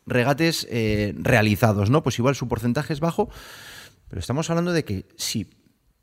regates 0.07 0.67
eh, 0.71 1.13
realizados, 1.19 1.91
¿no? 1.91 2.03
Pues 2.03 2.19
igual 2.19 2.35
su 2.35 2.49
porcentaje 2.49 2.95
es 2.95 3.01
bajo, 3.01 3.29
pero 4.09 4.21
estamos 4.21 4.49
hablando 4.49 4.73
de 4.73 4.87
que 4.87 5.05
si 5.19 5.51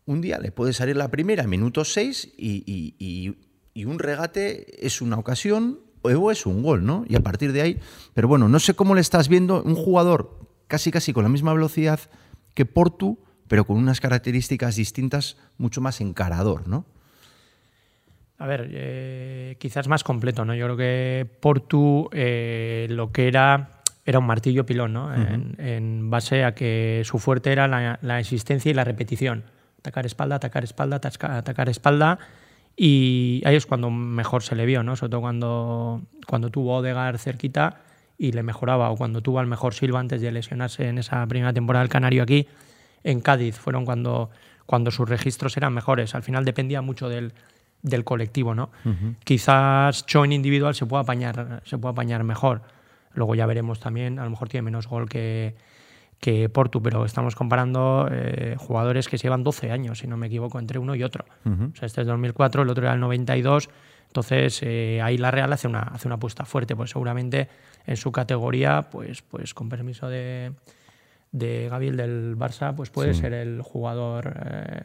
un 0.06 0.22
día 0.22 0.38
le 0.38 0.52
puede 0.52 0.74
salir 0.74 0.96
la 0.96 1.10
primera, 1.10 1.48
minuto 1.48 1.84
6, 1.84 2.36
y, 2.38 2.64
y, 2.68 2.96
y, 3.00 3.36
y 3.74 3.86
un 3.86 3.98
regate 3.98 4.86
es 4.86 5.02
una 5.02 5.18
ocasión 5.18 5.87
o 6.02 6.32
es 6.32 6.46
un 6.46 6.64
gol, 6.64 6.86
¿no? 6.86 7.06
Y 7.08 7.16
a 7.16 7.22
partir 7.22 7.52
de 7.54 7.62
ahí, 7.62 7.80
pero 8.14 8.28
bueno, 8.28 8.48
no 8.48 8.60
sé 8.60 8.74
cómo 8.74 8.96
le 8.96 9.02
estás 9.02 9.28
viendo 9.28 9.62
un 9.64 9.76
jugador 9.76 10.40
casi 10.68 10.92
casi 10.92 11.14
con 11.14 11.24
la 11.24 11.30
misma 11.30 11.54
velocidad 11.54 12.00
que 12.54 12.66
Portu, 12.66 13.20
pero 13.48 13.66
con 13.66 13.78
unas 13.78 14.02
características 14.02 14.76
distintas, 14.76 15.38
mucho 15.58 15.82
más 15.82 16.02
encarador, 16.02 16.68
¿no? 16.68 16.86
A 18.40 18.46
ver, 18.46 18.70
eh, 18.72 19.56
quizás 19.60 19.88
más 19.88 20.04
completo, 20.04 20.46
¿no? 20.46 20.54
Yo 20.54 20.66
creo 20.66 20.78
que 20.78 21.28
Portu 21.40 22.10
eh, 22.12 22.88
lo 22.90 23.12
que 23.12 23.28
era 23.28 23.78
era 24.06 24.20
un 24.20 24.26
martillo 24.26 24.66
pilón, 24.66 24.94
¿no? 24.94 25.08
Uh 25.08 25.10
-huh. 25.10 25.34
en, 25.34 25.56
en, 25.60 26.10
base 26.10 26.46
a 26.46 26.56
que 26.56 27.02
su 27.04 27.20
fuerte 27.20 27.52
era 27.52 27.68
la, 27.68 28.00
la, 28.02 28.20
existencia 28.20 28.72
y 28.72 28.74
la 28.74 28.86
repetición. 28.86 29.44
Atacar 29.80 30.06
espalda, 30.06 30.36
atacar 30.38 30.64
espalda, 30.64 30.96
atacar 30.96 31.68
espalda. 31.68 32.20
Y 32.80 33.42
ahí 33.44 33.56
es 33.56 33.66
cuando 33.66 33.90
mejor 33.90 34.44
se 34.44 34.56
le 34.56 34.68
vio, 34.68 34.84
¿no? 34.84 34.96
Sobre 34.96 35.10
todo 35.10 35.22
cuando, 35.22 36.04
cuando 36.28 36.52
tuvo 36.52 36.78
Odegar 36.78 37.18
cerquita 37.18 37.82
y 38.20 38.34
le 38.34 38.44
mejoraba, 38.44 38.92
o 38.92 38.96
cuando 38.96 39.22
tuvo 39.22 39.40
al 39.40 39.48
mejor 39.48 39.74
Silva 39.74 40.00
antes 40.00 40.22
de 40.22 40.32
lesionarse 40.32 40.88
en 40.88 41.00
esa 41.00 41.26
primera 41.26 41.52
temporada 41.54 41.82
del 41.82 41.90
Canario 41.90 42.22
aquí, 42.22 42.48
en 43.04 43.20
Cádiz, 43.22 43.58
fueron 43.58 43.84
cuando, 43.84 44.30
cuando 44.68 44.92
sus 44.92 45.10
registros 45.10 45.58
eran 45.58 45.74
mejores. 45.74 46.14
Al 46.14 46.22
final 46.22 46.46
dependía 46.46 46.84
mucho 46.84 47.10
del, 47.10 47.34
del 47.82 48.04
colectivo, 48.04 48.54
¿no? 48.54 48.70
Uh 48.86 48.90
-huh. 48.90 49.16
Quizás 49.24 50.06
Cho 50.06 50.24
en 50.24 50.34
individual 50.34 50.76
se 50.76 50.86
pueda 50.86 51.02
apañar, 51.02 51.64
se 51.66 51.80
pueda 51.80 51.94
apañar 51.94 52.24
mejor. 52.24 52.62
Luego 53.14 53.34
ya 53.34 53.48
veremos 53.48 53.80
también, 53.80 54.20
a 54.20 54.24
lo 54.24 54.30
mejor 54.30 54.50
tiene 54.50 54.66
menos 54.66 54.88
gol 54.88 55.10
que, 55.10 55.56
que 56.20 56.50
Portu, 56.50 56.82
pero 56.82 57.06
estamos 57.06 57.36
comparando 57.36 58.08
eh, 58.12 58.56
jugadores 58.58 59.08
que 59.08 59.18
se 59.18 59.24
llevan 59.24 59.44
12 59.44 59.72
años, 59.72 60.00
si 60.00 60.08
no 60.08 60.18
me 60.18 60.28
equivoco, 60.28 60.60
entre 60.60 60.80
uno 60.80 60.96
y 60.96 61.04
otro. 61.04 61.26
Uh 61.46 61.50
-huh. 61.50 61.74
O 61.74 61.76
sea, 61.76 61.86
este 61.86 62.02
es 62.02 62.08
2004, 62.08 62.64
el 62.64 62.70
otro 62.70 62.86
era 62.86 62.94
el 62.94 63.00
92. 63.00 63.70
Entonces, 64.08 64.62
eh, 64.64 65.00
ahí 65.04 65.18
la 65.18 65.32
Real 65.32 65.52
hace 65.54 65.68
una, 65.68 65.82
hace 65.82 66.08
una 66.08 66.16
apuesta 66.16 66.46
fuerte, 66.46 66.76
pues 66.76 66.92
seguramente 66.92 67.50
en 67.86 67.98
su 67.98 68.12
categoría, 68.12 68.88
pues, 68.90 69.22
pues 69.22 69.54
con 69.54 69.70
permiso 69.70 70.08
de, 70.08 70.54
de 71.32 71.68
Gabriel 71.70 71.98
del 71.98 72.38
Barça, 72.38 72.74
pues 72.74 72.90
puede 72.90 73.14
sí. 73.14 73.22
ser 73.22 73.34
el 73.34 73.62
jugador 73.62 74.34
eh, 74.46 74.84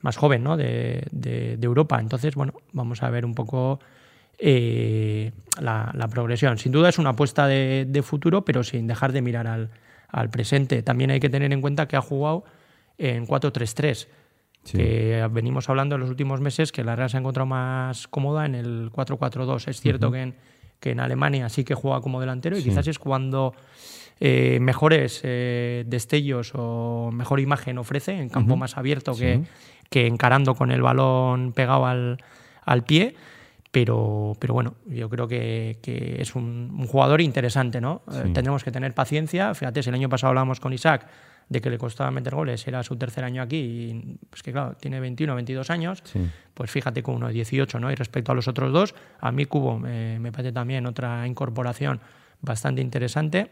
más 0.00 0.16
joven 0.16 0.42
¿no? 0.42 0.56
de, 0.56 1.04
de, 1.10 1.56
de, 1.58 1.66
Europa. 1.66 2.00
Entonces, 2.00 2.34
bueno, 2.34 2.54
vamos 2.72 3.02
a 3.02 3.10
ver 3.10 3.26
un 3.26 3.34
poco 3.34 3.80
la, 4.40 5.92
la, 5.94 6.08
progresión. 6.08 6.56
Sin 6.56 6.72
duda 6.72 6.88
es 6.88 6.98
una 6.98 7.10
apuesta 7.10 7.46
de, 7.46 7.84
de, 7.86 8.02
futuro, 8.02 8.42
pero 8.46 8.64
sin 8.64 8.86
dejar 8.86 9.12
de 9.12 9.20
mirar 9.20 9.46
al, 9.46 9.68
al, 10.10 10.30
presente. 10.30 10.82
También 10.82 11.10
hay 11.10 11.20
que 11.20 11.28
tener 11.28 11.52
en 11.52 11.60
cuenta 11.60 11.86
que 11.88 11.96
ha 11.96 12.00
jugado 12.00 12.44
en 12.98 13.26
4-3-3. 13.26 14.08
Sí. 14.62 14.76
que 14.76 15.26
venimos 15.30 15.70
hablando 15.70 15.94
en 15.94 16.02
los 16.02 16.10
últimos 16.10 16.42
meses 16.42 16.70
que 16.70 16.84
la 16.84 16.94
Real 16.94 17.08
se 17.08 17.16
ha 17.16 17.20
encontrado 17.20 17.46
más 17.46 18.06
cómoda 18.08 18.44
en 18.44 18.54
el 18.54 18.90
4-4-2. 18.92 19.68
Es 19.68 19.80
cierto 19.80 20.08
uh 20.08 20.10
-huh. 20.10 20.12
que, 20.12 20.22
en, 20.22 20.34
que, 20.80 20.90
en, 20.90 21.00
Alemania 21.00 21.48
sí 21.48 21.64
que 21.64 21.74
juega 21.74 22.02
como 22.02 22.20
delantero 22.20 22.58
y 22.58 22.60
sí. 22.60 22.68
quizás 22.68 22.86
es 22.86 22.98
cuando 22.98 23.54
eh, 24.20 24.58
mejores 24.60 25.22
eh, 25.24 25.84
destellos 25.86 26.52
o 26.54 27.10
mejor 27.10 27.40
imagen 27.40 27.78
ofrece 27.78 28.12
en 28.12 28.28
campo 28.28 28.52
uh 28.52 28.56
-huh. 28.56 28.60
más 28.60 28.76
abierto 28.76 29.14
sí. 29.14 29.20
que, 29.20 29.40
que, 29.88 30.06
encarando 30.06 30.54
con 30.54 30.70
el 30.70 30.82
balón 30.82 31.52
pegado 31.52 31.86
al, 31.86 32.18
al 32.66 32.84
pie. 32.84 33.14
Pero, 33.70 34.36
pero, 34.40 34.54
bueno, 34.54 34.74
yo 34.86 35.08
creo 35.08 35.28
que, 35.28 35.78
que 35.80 36.20
es 36.20 36.34
un, 36.34 36.74
un, 36.76 36.86
jugador 36.86 37.20
interesante, 37.20 37.80
¿no? 37.80 38.02
Sí. 38.10 38.18
Eh, 38.18 38.22
tendremos 38.22 38.64
que 38.64 38.72
tener 38.72 38.94
paciencia. 38.94 39.54
Fíjate, 39.54 39.82
si 39.82 39.90
el 39.90 39.94
año 39.94 40.08
pasado 40.08 40.30
hablábamos 40.30 40.58
con 40.58 40.72
Isaac 40.72 41.06
de 41.48 41.60
que 41.60 41.70
le 41.70 41.78
costaba 41.78 42.10
meter 42.10 42.34
goles, 42.34 42.66
era 42.66 42.82
su 42.82 42.96
tercer 42.96 43.24
año 43.24 43.42
aquí, 43.42 43.56
y 43.56 44.18
pues 44.28 44.42
que 44.42 44.52
claro, 44.52 44.76
tiene 44.80 45.00
21, 45.00 45.34
22 45.34 45.70
años, 45.70 46.00
sí. 46.04 46.20
pues 46.54 46.70
fíjate 46.70 47.02
con 47.02 47.16
uno 47.16 47.26
de 47.26 47.32
18, 47.34 47.80
¿no? 47.80 47.90
Y 47.90 47.96
respecto 47.96 48.30
a 48.30 48.34
los 48.36 48.46
otros 48.46 48.72
dos, 48.72 48.94
a 49.20 49.32
mí 49.32 49.46
Cubo 49.46 49.78
me, 49.78 50.18
me 50.20 50.30
parece 50.30 50.52
también 50.52 50.86
otra 50.86 51.26
incorporación 51.26 52.00
bastante 52.40 52.80
interesante. 52.80 53.50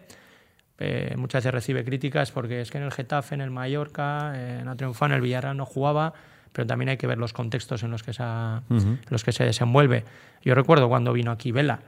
Eh, 0.78 1.14
muchas 1.16 1.42
veces 1.42 1.52
recibe 1.52 1.84
críticas 1.84 2.30
porque 2.30 2.60
es 2.60 2.70
que 2.70 2.78
en 2.78 2.84
el 2.84 2.92
Getafe, 2.92 3.34
en 3.34 3.40
el 3.40 3.50
Mallorca, 3.50 4.32
eh, 4.36 4.60
en 4.60 4.68
el 4.68 4.76
Triunfán, 4.76 5.10
en 5.10 5.16
el 5.16 5.22
Villarreal 5.22 5.56
no 5.56 5.66
jugaba, 5.66 6.14
pero 6.52 6.66
también 6.66 6.88
hay 6.90 6.96
que 6.96 7.06
ver 7.06 7.18
los 7.18 7.32
contextos 7.32 7.82
en 7.82 7.90
los 7.90 8.02
que, 8.02 8.12
se, 8.12 8.22
uh 8.22 8.26
-huh. 8.26 8.98
los 9.08 9.24
que 9.24 9.32
se 9.32 9.44
desenvuelve. 9.44 10.04
Yo 10.42 10.54
recuerdo 10.54 10.88
cuando 10.88 11.12
vino 11.12 11.30
aquí 11.30 11.52
Vela, 11.52 11.80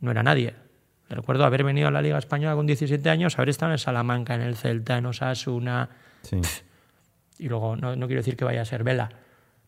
no 0.00 0.10
era 0.10 0.22
nadie. 0.22 0.54
Recuerdo 1.08 1.44
haber 1.44 1.64
venido 1.64 1.88
a 1.88 1.90
la 1.90 2.02
Liga 2.02 2.18
Española 2.18 2.54
con 2.54 2.66
17 2.66 3.08
años, 3.08 3.38
haber 3.38 3.48
estado 3.48 3.72
en 3.72 3.78
Salamanca, 3.78 4.34
en 4.34 4.42
el 4.42 4.56
Celta, 4.56 4.98
en 4.98 5.06
Osasuna. 5.06 5.88
Sí. 6.22 6.36
Y 7.38 7.48
luego, 7.48 7.76
no, 7.76 7.96
no, 7.96 8.06
quiero 8.06 8.20
decir 8.20 8.36
que 8.36 8.44
vaya 8.44 8.62
a 8.62 8.64
ser 8.64 8.84
Vela, 8.84 9.08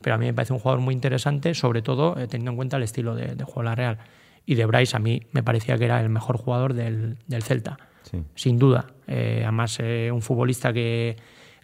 pero 0.02 0.16
a 0.16 0.18
mí 0.18 0.26
me 0.26 0.34
parece 0.34 0.52
un 0.52 0.58
jugador 0.58 0.80
muy 0.80 0.94
interesante, 0.94 1.54
sobre 1.54 1.82
todo 1.82 2.18
eh, 2.18 2.26
teniendo 2.26 2.50
en 2.50 2.56
cuenta 2.56 2.76
el 2.76 2.82
estilo 2.82 3.14
de, 3.14 3.34
de 3.34 3.44
juego 3.44 3.62
de 3.62 3.64
la 3.64 3.74
Real. 3.74 3.98
Y 4.44 4.54
de 4.54 4.66
Bryce 4.66 4.96
a 4.96 5.00
mí 5.00 5.22
me 5.32 5.42
parecía 5.42 5.78
que 5.78 5.84
era 5.84 6.00
el 6.00 6.08
mejor 6.08 6.36
jugador 6.36 6.74
del, 6.74 7.18
del 7.26 7.42
Celta, 7.42 7.78
sí. 8.02 8.22
sin 8.34 8.58
duda. 8.58 8.86
Eh, 9.06 9.40
además, 9.42 9.78
eh, 9.80 10.10
un 10.12 10.22
futbolista 10.22 10.72
que, 10.72 11.16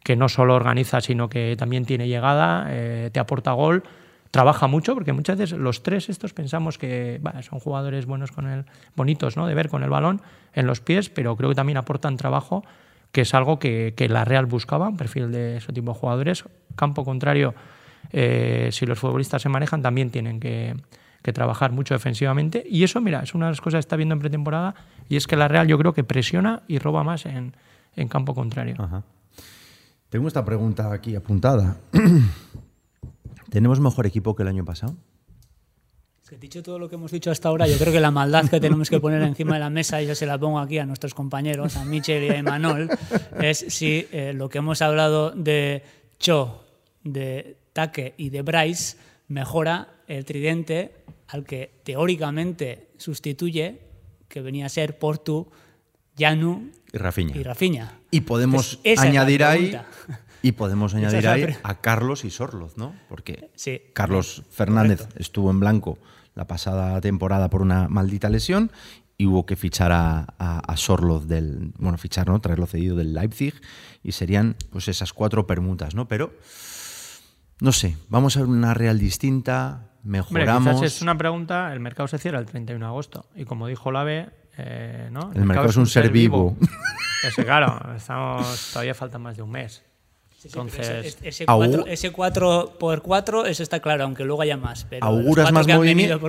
que 0.06 0.14
no 0.14 0.28
solo 0.28 0.54
organiza, 0.54 1.00
sino 1.00 1.28
que 1.28 1.56
también 1.58 1.84
tiene 1.84 2.06
llegada, 2.06 2.66
eh, 2.68 3.10
te 3.12 3.18
aporta 3.18 3.50
gol 3.50 3.82
trabaja 4.30 4.68
mucho, 4.68 4.94
porque 4.94 5.12
muchas 5.12 5.36
veces 5.36 5.58
los 5.58 5.82
tres 5.82 6.08
estos 6.08 6.32
pensamos 6.32 6.78
que 6.78 7.20
son 7.42 7.58
jugadores 7.58 8.06
buenos 8.06 8.30
con 8.30 8.46
el, 8.46 8.66
bonitos, 8.94 9.36
¿no? 9.36 9.48
De 9.48 9.54
ver 9.54 9.68
con 9.68 9.82
el 9.82 9.90
balón 9.90 10.20
en 10.52 10.68
los 10.68 10.80
pies, 10.80 11.08
pero 11.10 11.34
creo 11.36 11.48
que 11.48 11.56
también 11.56 11.76
aportan 11.76 12.16
trabajo, 12.16 12.64
que 13.10 13.22
es 13.22 13.34
algo 13.34 13.58
que, 13.58 13.94
que 13.96 14.08
la 14.08 14.24
Real 14.24 14.46
buscaba, 14.46 14.88
un 14.88 14.96
perfil 14.96 15.32
de 15.32 15.56
ese 15.56 15.72
tipo 15.72 15.92
de 15.92 15.98
jugadores. 15.98 16.44
Campo 16.76 17.04
contrario, 17.04 17.54
eh, 18.12 18.68
si 18.70 18.86
los 18.86 19.00
futbolistas 19.00 19.42
se 19.42 19.48
manejan, 19.48 19.82
también 19.82 20.10
tienen 20.10 20.38
que, 20.38 20.76
que, 21.22 21.32
trabajar 21.32 21.72
mucho 21.72 21.94
defensivamente. 21.94 22.62
Y 22.68 22.84
eso, 22.84 23.00
mira, 23.00 23.24
es 23.24 23.34
una 23.34 23.46
de 23.46 23.52
las 23.52 23.60
cosas 23.60 23.78
que 23.78 23.86
está 23.88 23.96
viendo 23.96 24.12
en 24.12 24.20
pretemporada, 24.20 24.76
y 25.08 25.16
es 25.16 25.26
que 25.26 25.34
la 25.34 25.48
Real 25.48 25.66
yo 25.66 25.78
creo 25.78 25.94
que 25.94 26.04
presiona 26.04 26.62
y 26.68 26.78
roba 26.78 27.02
más 27.02 27.26
en, 27.26 27.56
en 27.96 28.06
campo 28.06 28.36
contrario. 28.36 28.76
Ajá. 28.78 29.02
Tengo 30.08 30.28
esta 30.28 30.44
pregunta 30.44 30.92
aquí 30.92 31.14
apuntada. 31.14 31.76
¿Tenemos 33.50 33.80
mejor 33.80 34.06
equipo 34.06 34.34
que 34.34 34.42
el 34.42 34.48
año 34.48 34.64
pasado? 34.64 34.96
Es 36.22 36.30
que 36.30 36.38
dicho 36.38 36.62
todo 36.62 36.78
lo 36.78 36.88
que 36.88 36.96
hemos 36.96 37.12
dicho 37.12 37.30
hasta 37.30 37.48
ahora, 37.48 37.68
yo 37.68 37.78
creo 37.78 37.92
que 37.92 38.00
la 38.00 38.10
maldad 38.10 38.48
que 38.48 38.60
tenemos 38.60 38.90
que 38.90 38.98
poner 38.98 39.22
encima 39.22 39.54
de 39.54 39.60
la 39.60 39.70
mesa, 39.70 40.02
y 40.02 40.06
yo 40.06 40.14
se 40.14 40.26
la 40.26 40.38
pongo 40.38 40.58
aquí 40.58 40.78
a 40.78 40.84
nuestros 40.84 41.14
compañeros, 41.14 41.76
a 41.76 41.84
Michel 41.84 42.24
y 42.24 42.28
a 42.30 42.36
Emanuel, 42.38 42.88
es 43.40 43.64
si 43.68 44.06
eh, 44.10 44.32
lo 44.34 44.48
que 44.48 44.58
hemos 44.58 44.82
hablado 44.82 45.30
de 45.30 45.84
Cho, 46.18 46.64
de 47.04 47.56
Taque 47.72 48.14
y 48.16 48.30
de 48.30 48.42
Bryce 48.42 48.96
mejora 49.28 49.88
el 50.08 50.24
tridente 50.24 51.04
al 51.28 51.44
que 51.44 51.80
teóricamente 51.84 52.88
sustituye, 52.96 53.80
que 54.28 54.40
venía 54.40 54.66
a 54.66 54.68
ser 54.68 54.98
Portu, 54.98 55.48
Yanu 56.16 56.70
y 56.92 56.98
Rafinha. 56.98 57.36
Y, 57.36 57.42
Rafinha. 57.42 58.00
Y 58.16 58.20
podemos 58.22 58.80
Entonces, 58.84 58.98
añadir 58.98 59.44
ahí 59.44 59.78
y 60.42 60.52
podemos 60.52 60.94
añadir 60.94 61.28
ahí 61.28 61.56
a 61.62 61.80
Carlos 61.80 62.24
y 62.24 62.30
Sorloz, 62.30 62.76
¿no? 62.76 62.94
Porque 63.08 63.50
sí, 63.54 63.82
Carlos 63.92 64.42
Fernández 64.50 65.00
correcto. 65.00 65.20
estuvo 65.20 65.50
en 65.50 65.60
blanco 65.60 65.98
la 66.34 66.46
pasada 66.46 67.00
temporada 67.00 67.50
por 67.50 67.62
una 67.62 67.88
maldita 67.88 68.28
lesión 68.28 68.70
y 69.18 69.26
hubo 69.26 69.46
que 69.46 69.56
fichar 69.56 69.92
a, 69.92 70.34
a, 70.38 70.58
a 70.60 70.76
Sorloz 70.76 71.26
del. 71.26 71.72
Bueno, 71.78 71.96
fichar, 71.98 72.26
¿no? 72.28 72.38
Traerlo 72.40 72.66
cedido 72.66 72.96
del 72.96 73.14
Leipzig 73.14 73.54
y 74.02 74.12
serían 74.12 74.56
pues 74.70 74.88
esas 74.88 75.12
cuatro 75.12 75.46
permutas, 75.46 75.94
¿no? 75.94 76.08
Pero. 76.08 76.34
No 77.58 77.72
sé, 77.72 77.96
vamos 78.10 78.36
a 78.36 78.40
ver 78.40 78.50
una 78.50 78.74
Real 78.74 78.98
distinta, 78.98 79.92
mejoramos. 80.02 80.74
Hombre, 80.74 80.86
es 80.86 81.00
una 81.00 81.16
pregunta, 81.16 81.72
el 81.72 81.80
mercado 81.80 82.06
se 82.06 82.18
cierra 82.18 82.38
el 82.38 82.44
31 82.44 82.84
de 82.84 82.88
agosto 82.88 83.30
y 83.34 83.46
como 83.46 83.66
dijo 83.66 83.90
Lave, 83.90 84.28
eh, 84.58 85.08
¿no? 85.10 85.20
El, 85.20 85.26
el 85.26 85.32
mercado, 85.32 85.46
mercado, 85.46 85.68
es 85.70 85.76
un 85.76 85.86
ser 85.86 86.10
vivo. 86.10 86.56
vivo. 86.58 86.68
Ese, 87.26 87.44
claro, 87.44 87.94
estamos, 87.96 88.70
todavía 88.72 88.94
falta 88.94 89.18
más 89.18 89.36
de 89.36 89.42
un 89.42 89.50
mes. 89.50 89.82
Entonces, 90.44 91.18
ese, 91.22 91.46
4, 91.46 91.86
ese 91.86 92.12
4 92.12 92.76
por 92.78 93.02
4, 93.02 93.46
eso 93.46 93.62
está 93.62 93.80
claro, 93.80 94.04
aunque 94.04 94.24
luego 94.24 94.42
haya 94.42 94.56
más. 94.56 94.86
Pero 94.88 95.04
¿Auguras 95.04 95.50
más 95.50 95.66
movimientos? 95.66 96.20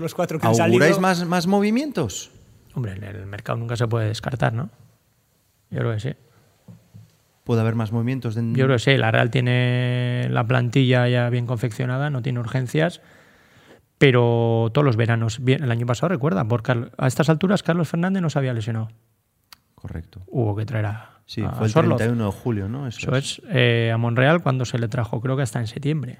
¿Auguráis 0.41 0.57
salido, 0.57 0.99
más, 0.99 1.25
más 1.25 1.45
movimientos? 1.45 2.31
Hombre, 2.73 2.93
en 2.93 3.03
el 3.03 3.25
mercado 3.27 3.57
nunca 3.59 3.75
se 3.75 3.87
puede 3.87 4.07
descartar, 4.07 4.53
¿no? 4.53 4.69
Yo 5.69 5.79
creo 5.79 5.93
que 5.93 5.99
sí. 5.99 6.15
¿Puede 7.43 7.61
haber 7.61 7.75
más 7.75 7.91
movimientos? 7.91 8.35
De... 8.35 8.41
Yo 8.53 8.65
creo 8.65 8.77
que 8.77 8.79
sí. 8.79 8.97
La 8.97 9.11
Real 9.11 9.29
tiene 9.29 10.27
la 10.29 10.45
plantilla 10.47 11.07
ya 11.07 11.29
bien 11.29 11.45
confeccionada, 11.45 12.09
no 12.09 12.21
tiene 12.21 12.39
urgencias. 12.39 13.01
Pero 13.97 14.69
todos 14.73 14.85
los 14.85 14.95
veranos, 14.95 15.43
bien, 15.43 15.63
el 15.63 15.71
año 15.71 15.85
pasado 15.85 16.09
recuerda, 16.09 16.45
porque 16.45 16.89
a 16.97 17.07
estas 17.07 17.29
alturas 17.29 17.63
Carlos 17.63 17.89
Fernández 17.89 18.21
no 18.21 18.29
se 18.29 18.39
había 18.39 18.53
lesionado. 18.53 18.89
Correcto. 19.75 20.21
Hubo 20.27 20.55
que 20.55 20.65
traer 20.65 20.85
a, 20.85 21.17
Sí, 21.27 21.43
a 21.43 21.51
fue 21.51 21.67
el 21.67 21.73
Sorloz. 21.73 21.97
31 21.97 22.25
de 22.25 22.31
julio, 22.31 22.69
¿no? 22.69 22.87
Eso, 22.87 22.99
Eso 22.99 23.15
es 23.17 23.41
eh, 23.49 23.91
a 23.93 23.97
Monreal 23.97 24.41
cuando 24.41 24.63
se 24.63 24.79
le 24.79 24.87
trajo, 24.87 25.19
creo 25.19 25.35
que 25.35 25.43
hasta 25.43 25.59
en 25.59 25.67
septiembre. 25.67 26.19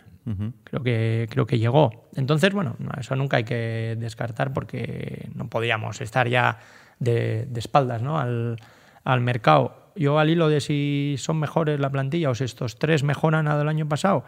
Creo 0.66 0.84
que, 0.84 1.26
creo 1.32 1.46
que 1.46 1.58
llegó. 1.58 2.10
Entonces, 2.14 2.52
bueno, 2.52 2.76
no, 2.80 2.92
eso 3.00 3.16
nunca 3.16 3.38
hay 3.38 3.46
que 3.46 3.96
descartar 3.98 4.52
porque 4.52 5.30
no 5.34 5.48
podíamos 5.48 6.02
estar 6.02 6.28
ya 6.28 6.60
de, 7.00 7.46
de 7.46 7.60
espaldas 7.62 8.02
¿no? 8.02 8.20
al, 8.20 8.58
al 9.06 9.22
mercado. 9.22 9.94
Yo 9.96 10.20
al 10.20 10.30
hilo 10.30 10.50
de 10.50 10.60
si 10.60 11.16
son 11.18 11.40
mejores 11.40 11.80
la 11.80 11.90
plantilla 11.90 12.30
o 12.30 12.36
si 12.36 12.44
estos 12.44 12.78
tres 12.78 13.04
mejoran 13.04 13.48
a 13.48 13.58
del 13.58 13.70
año 13.70 13.88
pasado, 13.88 14.26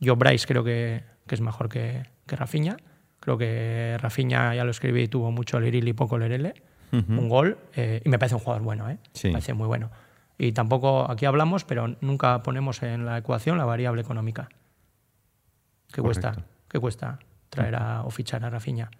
yo 0.00 0.16
Bryce 0.16 0.46
creo 0.46 0.64
que, 0.64 1.04
que 1.26 1.34
es 1.34 1.42
mejor 1.42 1.68
que, 1.68 2.04
que 2.26 2.34
Rafinha. 2.34 2.78
Creo 3.22 3.38
que 3.38 3.96
Rafinha, 4.00 4.52
ya 4.52 4.64
lo 4.64 4.72
escribí, 4.72 5.06
tuvo 5.06 5.30
mucho 5.30 5.60
Liril 5.60 5.86
y 5.86 5.92
poco 5.92 6.18
Lerele. 6.18 6.54
Un 6.90 7.28
gol. 7.28 7.56
eh, 7.76 8.02
y 8.04 8.08
me 8.08 8.18
parece 8.18 8.34
un 8.34 8.40
jugador 8.40 8.62
bueno, 8.62 8.90
¿eh? 8.90 8.98
Sí. 9.12 9.28
Me 9.28 9.34
parece 9.34 9.54
muy 9.54 9.68
bueno. 9.68 9.90
Y 10.36 10.50
tampoco, 10.50 11.08
aquí 11.08 11.24
hablamos, 11.24 11.64
pero 11.64 11.94
nunca 12.00 12.42
ponemos 12.42 12.82
en 12.82 13.06
la 13.06 13.18
ecuación 13.18 13.58
la 13.58 13.64
variable 13.64 14.02
económica. 14.02 14.48
¿Qué 15.92 16.02
cuesta? 16.02 16.34
¿Qué 16.68 16.80
cuesta 16.80 17.20
traer 17.48 17.76
a, 17.76 18.02
o 18.02 18.10
fichar 18.10 18.44
a 18.44 18.50
Rafinha? 18.50 18.90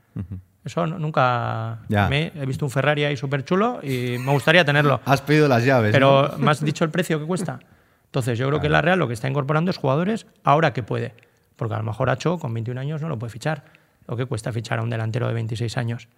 Eso 0.65 0.87
nunca... 0.87 1.81
Ya. 1.89 2.09
Me, 2.09 2.31
he 2.37 2.47
visto 2.47 2.65
un 2.65 2.71
Ferrari 2.71 3.05
ahí 3.05 3.17
súper 3.17 3.45
chulo 3.45 3.81
y 3.83 4.19
me 4.19 4.31
gustaría 4.31 4.65
tenerlo. 4.65 5.01
Has 5.05 5.21
pedido 5.21 5.49
las 5.49 5.65
llaves. 5.65 5.91
Pero 5.91 6.29
¿no? 6.29 6.39
me 6.39 6.53
has 6.53 6.65
dicho 6.65 6.85
el 6.85 6.91
precio 6.91 7.19
que 7.19 7.27
cuesta. 7.27 7.59
Entonces, 8.05 8.39
yo 8.39 8.47
creo 8.47 8.61
que 8.61 8.69
la 8.69 8.83
Real 8.83 9.01
lo 9.01 9.09
que 9.09 9.15
está 9.15 9.29
incorporando 9.29 9.73
es 9.73 9.79
jugadores 9.79 10.27
ahora 10.45 10.73
que 10.73 10.85
puede. 10.85 11.15
Porque 11.57 11.75
a 11.75 11.79
lo 11.79 11.85
mejor 11.85 12.09
Acho 12.09 12.39
con 12.39 12.55
21 12.55 12.81
años 12.81 13.03
no 13.03 13.09
lo 13.09 13.19
puede 13.19 13.33
fichar. 13.33 13.82
Lo 14.07 14.17
que 14.17 14.27
cuesta 14.27 14.53
fichar 14.53 14.79
a 14.79 14.83
un 14.83 14.91
delantero 14.91 15.29
de 15.29 15.35
26 15.35 15.77
años. 15.77 16.09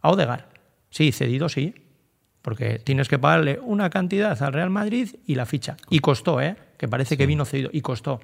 A 0.00 0.10
Odegar. 0.10 0.48
Sí, 0.90 1.12
cedido 1.12 1.48
sí. 1.48 1.74
Porque 2.42 2.78
tienes 2.78 3.08
que 3.08 3.18
pagarle 3.18 3.58
una 3.62 3.90
cantidad 3.90 4.40
al 4.42 4.52
Real 4.52 4.70
Madrid 4.70 5.16
y 5.26 5.34
la 5.34 5.44
ficha. 5.44 5.76
Y 5.90 5.98
costó, 5.98 6.40
¿eh? 6.40 6.56
Que 6.78 6.88
parece 6.88 7.16
que 7.16 7.26
vino 7.26 7.44
cedido. 7.44 7.70
Y 7.72 7.80
costó. 7.80 8.20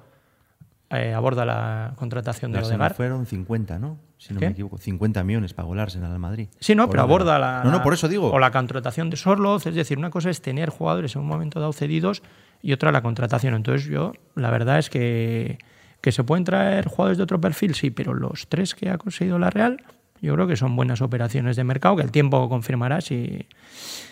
Eh, 0.89 1.13
aborda 1.13 1.45
la 1.45 1.93
contratación 1.95 2.51
de 2.51 2.59
Odegar. 2.59 2.93
fueron 2.93 3.25
50, 3.25 3.79
¿no? 3.79 3.97
Si 4.17 4.33
no 4.33 4.39
¿Qué? 4.39 4.45
me 4.47 4.51
equivoco. 4.53 4.77
50 4.77 5.23
millones 5.23 5.53
pagó 5.53 5.73
el 5.73 5.79
Arsenal 5.79 6.11
al 6.11 6.19
Madrid. 6.19 6.47
Sí, 6.59 6.75
no, 6.75 6.87
pero 6.89 7.03
Odegaard. 7.03 7.09
aborda 7.21 7.39
la. 7.39 7.63
No, 7.63 7.71
no, 7.71 7.83
por 7.83 7.93
eso 7.93 8.07
digo. 8.07 8.31
O 8.31 8.39
la 8.39 8.51
contratación 8.51 9.09
de 9.09 9.17
Sorloz, 9.17 9.65
es 9.65 9.75
decir, 9.75 9.97
una 9.97 10.09
cosa 10.09 10.29
es 10.29 10.41
tener 10.41 10.69
jugadores 10.69 11.15
en 11.15 11.21
un 11.21 11.27
momento 11.27 11.59
dado 11.59 11.73
cedidos 11.73 12.21
y 12.61 12.71
otra 12.71 12.91
la 12.91 13.01
contratación. 13.01 13.55
Entonces, 13.55 13.87
yo, 13.87 14.13
la 14.35 14.49
verdad 14.51 14.79
es 14.79 14.89
que, 14.89 15.57
que 16.05 16.11
se 16.11 16.23
pueden 16.23 16.43
traer 16.43 16.87
jugadores 16.87 17.17
de 17.17 17.23
otro 17.23 17.41
perfil, 17.41 17.73
sí, 17.73 17.89
pero 17.89 18.13
los 18.13 18.45
tres 18.47 18.75
que 18.75 18.91
ha 18.91 18.99
conseguido 18.99 19.39
la 19.39 19.49
Real, 19.49 19.83
yo 20.21 20.35
creo 20.35 20.45
que 20.45 20.55
son 20.55 20.75
buenas 20.75 21.01
operaciones 21.01 21.55
de 21.55 21.63
mercado, 21.63 21.95
que 21.95 22.03
el 22.03 22.11
tiempo 22.11 22.47
confirmará 22.47 23.01
si, 23.01 23.47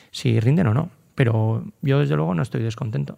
si 0.10 0.40
rinden 0.40 0.66
o 0.66 0.74
no. 0.74 0.90
Pero 1.14 1.64
yo, 1.84 2.00
desde 2.00 2.16
luego, 2.16 2.34
no 2.34 2.42
estoy 2.42 2.64
descontento. 2.64 3.16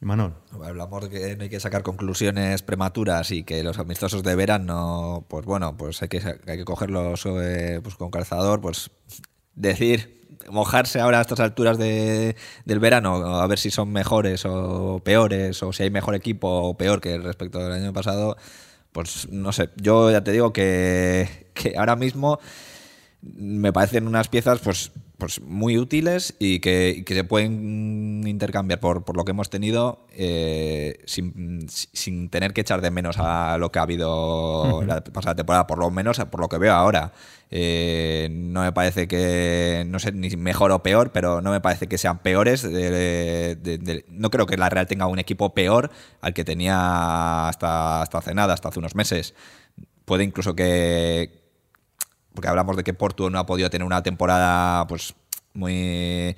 Manol. 0.00 0.34
Hablamos 0.62 1.08
de 1.08 1.08
que 1.08 1.36
no 1.36 1.44
hay 1.44 1.48
que 1.48 1.58
sacar 1.58 1.82
conclusiones 1.82 2.60
prematuras 2.60 3.30
y 3.30 3.44
que 3.44 3.62
los 3.62 3.78
amistosos 3.78 4.22
de 4.22 4.34
verano, 4.34 5.24
pues 5.26 5.46
bueno, 5.46 5.78
pues 5.78 6.02
hay 6.02 6.08
que, 6.08 6.18
hay 6.18 6.58
que 6.58 6.66
cogerlos 6.66 7.24
eh, 7.24 7.80
pues 7.82 7.94
con 7.94 8.10
calzador, 8.10 8.60
pues 8.60 8.90
decir, 9.60 10.18
mojarse 10.50 11.00
ahora 11.00 11.18
a 11.18 11.20
estas 11.22 11.40
alturas 11.40 11.78
de- 11.78 12.36
del 12.64 12.78
verano, 12.80 13.14
a 13.40 13.46
ver 13.46 13.58
si 13.58 13.70
son 13.70 13.90
mejores 13.92 14.44
o 14.46 15.00
peores, 15.04 15.62
o 15.62 15.72
si 15.72 15.82
hay 15.82 15.90
mejor 15.90 16.14
equipo 16.14 16.48
o 16.48 16.76
peor 16.76 17.00
que 17.00 17.18
respecto 17.18 17.58
del 17.58 17.72
año 17.72 17.92
pasado, 17.92 18.36
pues 18.92 19.28
no 19.30 19.52
sé, 19.52 19.70
yo 19.76 20.10
ya 20.10 20.22
te 20.24 20.32
digo 20.32 20.52
que, 20.52 21.48
que 21.54 21.74
ahora 21.76 21.96
mismo 21.96 22.38
me 23.22 23.72
parecen 23.72 24.06
unas 24.06 24.28
piezas 24.28 24.60
pues, 24.60 24.92
pues 25.18 25.40
muy 25.40 25.76
útiles 25.78 26.36
y 26.38 26.60
que, 26.60 27.02
que 27.04 27.14
se 27.14 27.24
pueden 27.24 28.22
intercambiar 28.26 28.78
por, 28.78 29.04
por 29.04 29.16
lo 29.16 29.24
que 29.24 29.32
hemos 29.32 29.50
tenido 29.50 30.06
eh, 30.12 31.00
sin, 31.06 31.66
sin 31.68 32.28
tener 32.30 32.52
que 32.52 32.60
echar 32.60 32.80
de 32.80 32.92
menos 32.92 33.16
a 33.18 33.58
lo 33.58 33.72
que 33.72 33.80
ha 33.80 33.82
habido 33.82 34.82
la 34.86 35.02
pasada 35.02 35.34
temporada, 35.34 35.66
por 35.66 35.78
lo 35.78 35.90
menos 35.90 36.18
por 36.30 36.40
lo 36.40 36.48
que 36.48 36.58
veo 36.58 36.72
ahora. 36.72 37.12
Eh, 37.50 38.28
no 38.30 38.60
me 38.62 38.72
parece 38.72 39.08
que, 39.08 39.84
no 39.88 39.98
sé 39.98 40.12
ni 40.12 40.28
mejor 40.36 40.70
o 40.70 40.82
peor, 40.84 41.10
pero 41.10 41.40
no 41.40 41.50
me 41.50 41.60
parece 41.60 41.88
que 41.88 41.98
sean 41.98 42.18
peores. 42.20 42.62
de- 42.62 43.56
de- 43.56 43.78
de- 43.78 44.04
no 44.10 44.30
creo 44.30 44.46
que 44.46 44.56
la 44.56 44.68
Real 44.70 44.86
tenga 44.86 45.06
un 45.06 45.18
equipo 45.18 45.52
peor 45.52 45.90
al 46.20 46.32
que 46.32 46.44
tenía 46.44 47.48
hasta, 47.48 48.02
hasta 48.02 48.18
hace 48.18 48.34
nada, 48.34 48.54
hasta 48.54 48.68
hace 48.68 48.78
unos 48.78 48.94
meses. 48.94 49.34
Puede 50.04 50.24
incluso 50.24 50.54
que, 50.54 51.37
porque 52.38 52.46
hablamos 52.46 52.76
de 52.76 52.84
que 52.84 52.94
Porto 52.94 53.30
no 53.30 53.40
ha 53.40 53.46
podido 53.46 53.68
tener 53.68 53.84
una 53.84 54.00
temporada 54.00 54.86
pues 54.86 55.12
muy 55.54 56.36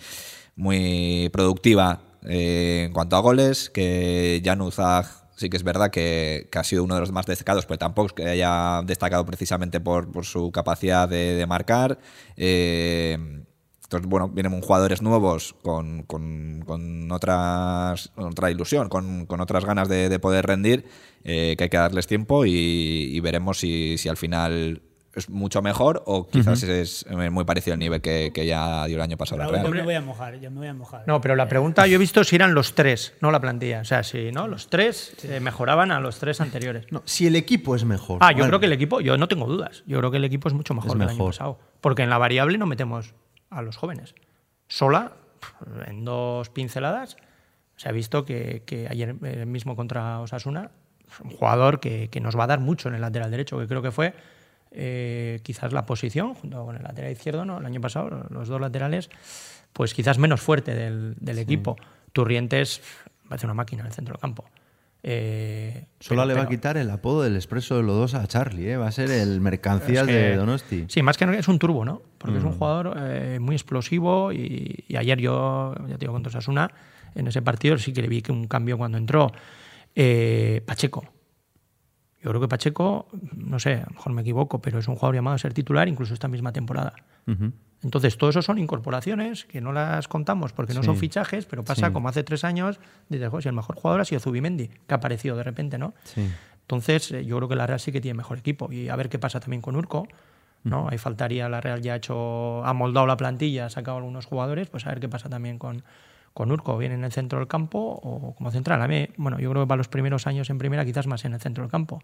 muy 0.57 1.29
productiva 1.31 2.01
eh, 2.27 2.85
en 2.87 2.95
cuanto 2.95 3.17
a 3.17 3.21
goles, 3.21 3.69
que 3.69 4.41
Jan 4.43 4.63
Uzag 4.63 5.05
sí 5.37 5.51
que 5.51 5.59
es 5.59 5.63
verdad 5.63 5.91
que, 5.91 6.49
ha 6.55 6.65
sido 6.65 6.85
uno 6.85 6.95
de 6.95 7.03
los 7.03 7.13
más 7.13 7.27
destacados, 7.27 7.67
pero 7.67 7.77
tampoco 7.77 8.07
es 8.07 8.13
que 8.15 8.27
haya 8.27 8.81
destacado 8.87 9.27
precisamente 9.27 9.79
por, 9.79 10.25
su 10.25 10.51
capacidad 10.53 11.07
de, 11.07 11.45
marcar. 11.47 11.99
Eh, 12.39 13.19
entonces, 13.85 14.09
bueno, 14.09 14.29
vienen 14.29 14.59
jugadores 14.63 15.03
nuevos 15.03 15.55
con, 15.63 16.05
con- 16.05 16.63
con 16.65 17.13
otras, 17.13 18.11
otra 18.17 18.51
ilusión, 18.51 18.89
con, 18.89 19.27
con 19.27 19.43
otras 19.43 19.67
ganas 19.67 19.87
de, 19.89 20.09
de 20.09 20.19
poder 20.19 20.47
rendir, 20.47 20.87
eh, 21.25 21.57
que 21.59 21.65
hay 21.65 21.71
que 21.71 21.77
darles 21.77 22.07
tiempo 22.07 22.47
y, 22.47 23.21
veremos 23.21 23.59
si 23.59 24.09
al 24.09 24.17
final 24.17 24.81
es 25.15 25.29
mucho 25.29 25.61
mejor 25.61 26.03
o 26.07 26.29
quizás 26.29 26.63
es 26.63 27.05
muy 27.11 27.45
parecido 27.45 27.75
al 27.75 27.81
nivel 27.81 28.01
que, 28.01 28.31
que 28.33 28.47
ya 28.47 28.87
dio 28.87 28.97
el 28.97 29.03
año 29.03 29.17
pasado 29.17 29.43
la 29.43 29.63
yo 29.63 29.71
me 29.71 29.83
voy 29.83 29.95
a 29.95 30.01
mojar, 30.01 30.39
yo 30.39 30.51
me 30.51 30.59
voy 30.59 30.69
a 30.69 30.75
mojar. 30.75 31.03
No, 31.07 31.21
pero 31.21 31.35
la 31.35 31.49
pregunta 31.49 31.87
yo 31.87 31.97
he 31.97 31.99
visto 31.99 32.23
si 32.23 32.37
eran 32.37 32.55
los 32.55 32.75
tres, 32.75 33.15
no 33.21 33.31
la 33.31 33.41
plantilla. 33.41 33.81
O 33.81 33.85
sea, 33.85 34.03
si 34.03 34.31
no, 34.31 34.47
los 34.47 34.69
tres 34.69 35.17
eh, 35.25 35.41
mejoraban 35.41 35.91
a 35.91 36.01
los 36.01 36.19
tres 36.19 36.41
anteriores. 36.41 36.87
No, 36.91 37.03
si 37.05 37.27
el 37.27 37.37
equipo 37.37 37.75
es 37.75 37.85
mejor. 37.85 38.19
Ah, 38.21 38.31
yo 38.31 38.39
Bueno, 38.39 38.51
creo 38.51 38.61
que 38.61 38.67
el 38.67 38.73
equipo, 38.73 39.01
yo 39.01 39.17
no 39.17 39.27
tengo 39.27 39.47
dudas. 39.47 39.83
Yo 39.87 39.99
creo 39.99 40.11
que 40.11 40.19
el 40.19 40.25
equipo 40.25 40.49
es 40.49 40.55
mucho 40.55 40.75
mejor 40.75 40.91
Es 40.91 40.97
que 40.97 41.03
el 41.03 41.09
año 41.09 41.27
pasado. 41.27 41.59
Porque 41.81 42.03
en 42.03 42.11
la 42.11 42.19
variable 42.19 42.57
no 42.59 42.67
metemos 42.67 43.15
a 43.51 43.63
los 43.63 43.77
jóvenes. 43.77 44.15
Sola, 44.69 45.13
en 45.87 46.05
dos 46.05 46.51
pinceladas, 46.51 47.17
se 47.77 47.89
ha 47.89 47.93
visto 47.93 48.25
que, 48.25 48.63
que 48.65 48.87
ayer 48.89 49.17
eh, 49.25 49.47
mismo 49.47 49.75
contra 49.75 50.21
Osasuna, 50.21 50.71
un 51.25 51.31
jugador 51.31 51.81
que, 51.81 52.09
que 52.09 52.21
nos 52.21 52.39
va 52.39 52.45
a 52.45 52.47
dar 52.47 52.61
mucho 52.61 52.89
en 52.89 52.95
el 52.95 53.01
lateral 53.01 53.31
derecho, 53.31 53.59
que 53.59 53.67
creo 53.67 53.83
que 53.83 53.91
fue 53.91 54.15
eh, 54.73 55.41
quizás 55.43 55.73
la 55.73 55.85
posición, 55.87 56.35
junto 56.35 56.65
con 56.65 56.77
el 56.77 56.83
lateral 56.83 57.11
izquierdo, 57.13 57.45
¿no? 57.45 57.59
el 57.59 57.67
año 57.67 57.81
pasado, 57.81 58.27
los 58.31 58.49
dos 58.49 58.61
laterales, 58.61 59.11
pues 59.73 59.95
quizás 59.95 60.19
menos 60.19 60.41
fuerte 60.41 60.75
del, 60.75 61.15
del 61.21 61.39
equipo. 61.39 61.77
Turrientes 62.13 62.81
parece 63.29 63.47
una 63.47 63.55
máquina 63.55 63.83
en 63.83 63.87
el 63.89 63.93
centro 63.93 64.15
del 64.15 64.21
campo. 64.21 64.45
Eh, 65.03 65.87
Solo 65.99 66.23
pero- 66.23 66.29
le 66.29 66.35
va 66.35 66.43
a 66.43 66.49
quitar 66.49 66.77
el 66.77 66.91
apodo 66.91 67.23
del 67.23 67.35
expreso 67.37 67.77
de 67.77 67.83
los 67.83 67.97
dos 67.97 68.15
a 68.15 68.27
Charlie, 68.27 68.73
¿eh? 68.73 68.77
Va 68.77 68.89
a 68.89 68.93
ser 68.93 69.11
el 69.11 69.41
mercancías 69.41 70.03
Es 70.03 70.09
que- 70.09 70.13
de 70.21 70.37
Donosti. 70.37 70.85
Sí, 70.89 71.03
más 71.03 71.17
que 71.17 71.25
nada 71.27 71.39
es 71.39 71.49
un 71.49 71.59
turbo, 71.59 71.85
¿no? 71.85 72.03
Porque 72.19 72.35
Mm. 72.37 72.39
es 72.39 72.45
un 72.45 72.53
jugador 72.53 72.95
eh, 72.99 73.39
muy 73.41 73.55
explosivo 73.55 74.31
y, 74.33 74.85
y 74.89 74.97
ayer 74.97 75.19
yo, 75.19 75.75
ya 75.89 75.95
te 75.95 76.01
digo, 76.01 76.13
contra 76.13 76.29
Osasuna, 76.29 76.71
en 77.15 77.27
ese 77.27 77.41
partido 77.41 77.79
sí 77.79 77.93
que 77.93 78.03
le 78.03 78.09
vi 78.09 78.21
que 78.23 78.31
un 78.33 78.47
cambio 78.47 78.77
cuando 78.77 78.99
entró. 78.99 79.33
Pacheco. 80.67 81.05
Yo 82.23 82.31
creo 82.31 82.41
que 82.41 82.49
Pacheco, 82.49 83.09
no 83.35 83.59
sé, 83.59 83.75
a 83.75 83.87
lo 83.87 83.95
mejor 83.95 84.13
me 84.13 84.21
equivoco, 84.23 84.61
pero 84.61 84.79
es 84.79 84.89
un 84.89 84.95
jugador 84.95 85.15
llamado 85.15 85.37
a 85.37 85.39
ser 85.39 85.55
titular 85.55 85.89
incluso 85.89 86.13
esta 86.15 86.29
misma 86.29 86.53
temporada. 86.53 86.93
Entonces, 87.83 88.19
todo 88.19 88.29
eso 88.29 88.43
son 88.43 88.59
incorporaciones 88.59 89.47
que 89.47 89.63
no 89.63 89.73
las 89.73 90.07
contamos 90.07 90.53
porque 90.53 90.75
no 90.75 90.81
Sí. 90.83 90.87
son 90.87 90.97
fichajes, 90.99 91.47
pero 91.47 91.65
pasa 91.65 91.87
Sí. 91.87 91.93
como 91.93 92.09
hace 92.11 92.23
tres 92.23 92.45
años, 92.45 92.79
dices, 93.09 93.29
"Joder, 93.31 93.43
si 93.45 93.49
el 93.49 93.55
mejor 93.55 93.77
jugador 93.77 94.03
ha 94.03 94.05
sido 94.05 94.21
Zubimendi, 94.21 94.69
que 94.69 94.93
ha 94.95 94.97
aparecido 94.97 95.35
de 95.37 95.45
repente, 95.45 95.79
¿no? 95.79 95.95
Sí. 96.05 96.29
Entonces, 96.63 97.11
eh, 97.13 97.25
yo 97.25 97.37
creo 97.39 97.49
que 97.49 97.57
la 97.57 97.67
Real 97.67 97.81
sí 97.81 97.91
que 97.91 98.01
tiene 98.03 98.17
mejor 98.19 98.39
equipo. 98.39 98.71
Y 98.71 98.91
a 98.91 98.97
ver 98.97 99.09
qué 99.09 99.19
pasa 99.19 99.41
también 99.41 99.63
con 99.63 99.77
Urco. 99.77 100.07
¿no? 100.63 100.89
Ahí 100.91 100.99
faltaría, 100.99 101.49
la 101.49 101.63
Real 101.63 101.81
ya 101.81 101.95
ha 101.95 101.97
hecho, 101.97 102.63
ha 102.67 102.75
moldado 102.75 103.07
la 103.07 103.17
plantilla, 103.17 103.65
ha 103.65 103.71
sacado 103.71 103.97
algunos 103.97 104.27
jugadores, 104.27 104.69
pues 104.69 104.85
a 104.87 104.91
ver 104.91 105.01
qué 105.01 105.09
pasa 105.09 105.31
también 105.31 105.59
con, 105.59 105.83
con 106.33 106.53
Urco, 106.53 106.79
bien 106.79 106.93
en 106.93 107.05
el 107.05 107.13
centro 107.13 107.39
del 107.39 107.49
campo 107.49 107.79
o 107.79 108.35
como 108.35 108.51
central. 108.51 108.81
A 108.83 108.89
mí, 108.89 109.09
bueno, 109.17 109.39
yo 109.41 109.51
creo 109.51 109.65
que 109.65 109.69
para 109.69 109.79
los 109.79 109.89
primeros 109.89 110.27
años 110.27 110.49
en 110.51 110.59
primera, 110.59 110.85
quizás 110.85 111.07
más 111.07 111.25
en 111.25 111.35
el 111.35 111.41
centro 111.41 111.63
del 111.65 111.71
campo. 111.71 112.01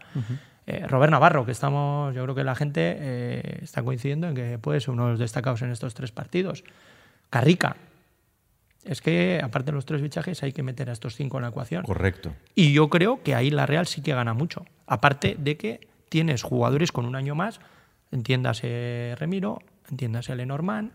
Eh, 0.67 0.85
Robert 0.89 1.11
Navarro, 1.11 1.47
que 1.47 1.53
estamos, 1.53 2.15
yo 2.15 2.23
creo 2.25 2.35
que 2.35 2.45
la 2.45 2.55
gente 2.55 2.97
eh, 2.99 3.59
está 3.63 3.83
coincidiendo 3.83 4.29
en 4.29 4.35
que 4.35 4.59
puede 4.59 4.81
ser 4.81 4.91
uno 4.91 5.05
de 5.05 5.11
los 5.13 5.21
destacados 5.21 5.63
en 5.63 5.71
estos 5.71 5.95
tres 5.95 6.11
partidos. 6.11 6.65
Carrica. 7.31 7.77
Es 8.85 9.01
que, 9.01 9.41
aparte 9.43 9.73
de 9.73 9.75
los 9.75 9.85
tres 9.85 10.01
fichajes, 10.01 10.43
hay 10.43 10.53
que 10.53 10.63
meter 10.63 10.91
a 10.91 10.93
estos 10.93 11.17
cinco 11.17 11.39
en 11.39 11.43
la 11.43 11.49
ecuación. 11.49 11.83
Correcto. 11.83 12.33
Y 12.55 12.73
yo 12.73 12.89
creo 12.89 13.23
que 13.23 13.35
ahí 13.35 13.51
la 13.51 13.67
Real 13.67 13.87
sí 13.87 14.01
que 14.01 14.15
gana 14.15 14.33
mucho. 14.33 14.65
Aparte 14.87 15.37
de 15.39 15.57
que 15.57 15.89
tienes 16.09 16.43
jugadores 16.43 16.93
con 16.93 17.05
un 17.05 17.17
año 17.17 17.35
más, 17.35 17.61
entiéndase 18.13 19.15
Remiro, 19.19 19.59
entiéndase 19.91 20.37
Lenormand, 20.37 20.93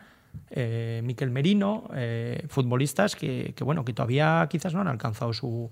eh, 0.50 1.02
Miquel 1.04 1.30
Merino, 1.32 1.90
eh, 1.96 2.46
futbolistas 2.50 3.16
que, 3.16 3.54
que, 3.56 3.64
bueno, 3.64 3.86
que 3.86 3.94
todavía 3.94 4.48
quizás 4.50 4.74
no 4.74 4.82
han 4.82 4.88
alcanzado 4.88 5.34
su, 5.34 5.70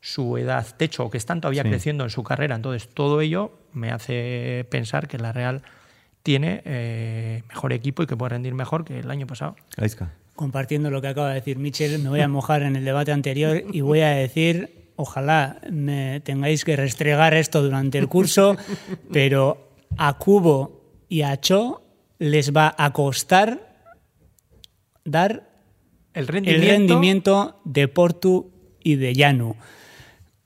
su 0.00 0.36
edad 0.38 0.66
techo 0.76 1.04
o 1.06 1.10
que 1.10 1.18
están 1.18 1.40
todavía 1.40 1.62
Sí. 1.62 1.68
creciendo 1.70 2.04
en 2.04 2.10
su 2.10 2.22
carrera. 2.22 2.54
Entonces, 2.56 2.88
todo 2.92 3.20
ello 3.20 3.52
me 3.72 3.90
hace 3.90 4.66
pensar 4.70 5.08
que 5.08 5.18
la 5.18 5.32
Real 5.32 5.62
tiene 6.22 6.62
eh, 6.64 7.42
mejor 7.48 7.72
equipo 7.72 8.02
y 8.02 8.06
que 8.06 8.16
puede 8.16 8.30
rendir 8.30 8.54
mejor 8.54 8.84
que 8.84 9.00
el 9.00 9.10
año 9.10 9.26
pasado. 9.26 9.56
Compartiendo 10.36 10.90
lo 10.90 11.00
que 11.02 11.08
acaba 11.08 11.28
de 11.28 11.34
decir 11.34 11.58
Michel, 11.58 11.98
me 12.00 12.08
voy 12.08 12.20
a 12.20 12.28
mojar 12.28 12.62
en 12.62 12.76
el 12.76 12.84
debate 12.84 13.12
anterior 13.12 13.62
y 13.72 13.80
voy 13.82 14.00
a 14.00 14.10
decir, 14.10 14.90
ojalá 14.96 15.58
me 15.70 16.20
tengáis 16.20 16.64
que 16.64 16.76
restregar 16.76 17.34
esto 17.34 17.62
durante 17.62 17.98
el 17.98 18.08
curso, 18.08 18.56
pero 19.12 19.68
a 19.96 20.18
Cubo 20.18 20.82
y 21.08 21.22
a 21.22 21.38
Cho 21.40 21.82
les 22.18 22.52
va 22.52 22.74
a 22.78 22.92
costar 22.92 23.73
dar 25.04 25.48
El 26.12 26.22
el 26.22 26.28
rendimiento, 26.28 27.60
de 27.64 27.88
Portu 27.88 28.50
y 28.82 28.96
de 28.96 29.14
Llanu. 29.14 29.56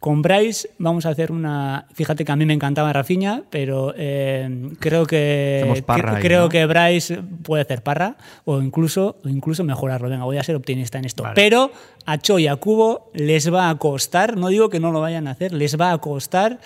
Con 0.00 0.22
Bryce 0.22 0.70
vamos 0.78 1.06
a 1.06 1.08
hacer 1.08 1.32
una. 1.32 1.88
Fíjate 1.92 2.24
que 2.24 2.30
a 2.30 2.36
mí 2.36 2.46
me 2.46 2.54
encantaba 2.54 2.92
Rafinha, 2.92 3.42
pero 3.50 3.92
eh, 3.96 4.70
creo 4.78 5.06
que 5.06 5.82
parra 5.84 6.16
ahí, 6.16 6.22
creo 6.22 6.42
¿no? 6.42 6.48
que 6.48 6.66
Bryce 6.66 7.20
puede 7.42 7.62
hacer 7.62 7.82
parra 7.82 8.16
o 8.44 8.62
incluso 8.62 9.16
o 9.24 9.28
incluso 9.28 9.64
mejorarlo. 9.64 10.08
Venga, 10.08 10.24
voy 10.24 10.38
a 10.38 10.44
ser 10.44 10.54
optimista 10.54 10.98
en 10.98 11.04
esto. 11.04 11.24
Vale. 11.24 11.34
Pero 11.34 11.72
a 12.06 12.16
Cho 12.18 12.38
y 12.38 12.46
a 12.46 12.54
Cubo 12.54 13.10
les 13.12 13.52
va 13.52 13.70
a 13.70 13.74
costar. 13.74 14.36
No 14.36 14.48
digo 14.48 14.68
que 14.68 14.78
no 14.78 14.92
lo 14.92 15.00
vayan 15.00 15.26
a 15.26 15.32
hacer, 15.32 15.52
les 15.52 15.80
va 15.80 15.90
a 15.90 15.98
costar 15.98 16.60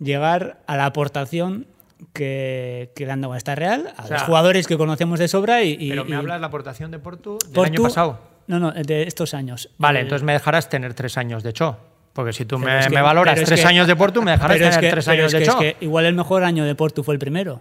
llegar 0.00 0.60
a 0.66 0.76
la 0.76 0.86
aportación 0.86 1.66
que, 2.12 2.92
que 2.94 3.06
a 3.34 3.36
esta 3.36 3.54
Real, 3.54 3.92
a 3.96 4.04
O 4.04 4.06
sea, 4.06 4.16
los 4.18 4.26
jugadores 4.26 4.66
que 4.66 4.76
conocemos 4.76 5.18
de 5.18 5.28
sobra 5.28 5.62
y, 5.62 5.76
y- 5.78 5.90
Pero 5.90 6.04
me 6.04 6.10
y- 6.10 6.14
hablas 6.14 6.36
de 6.36 6.40
la 6.40 6.46
aportación 6.46 6.90
de 6.90 6.98
Portu 6.98 7.38
del 7.46 7.52
Portu- 7.54 7.66
año 7.66 7.82
pasado. 7.82 8.18
No, 8.46 8.58
no, 8.58 8.72
de 8.72 9.02
estos 9.02 9.34
años. 9.34 9.70
Vale, 9.78 9.98
Eh, 9.98 10.02
entonces 10.02 10.24
me 10.24 10.32
dejarás 10.32 10.68
tener 10.68 10.94
tres 10.94 11.16
años 11.18 11.42
de 11.42 11.52
Cho. 11.52 11.76
Porque 12.14 12.32
si 12.32 12.44
tú 12.44 12.58
me, 12.58 12.78
es 12.80 12.86
que- 12.88 12.94
me 12.94 13.02
valoras 13.02 13.40
tres 13.44 13.60
que- 13.60 13.66
años 13.66 13.86
de 13.86 13.94
Portu, 13.94 14.22
me 14.22 14.32
dejarás 14.32 14.58
tener 14.58 14.90
tres 14.90 15.06
años 15.08 15.30
de 15.32 15.42
Cho. 15.44 15.52
es 15.52 15.56
que 15.56 15.76
igual 15.84 16.06
el 16.06 16.14
mejor 16.14 16.42
año 16.44 16.64
de 16.64 16.74
Portu 16.74 17.02
fue 17.04 17.14
el 17.14 17.20
primero. 17.20 17.60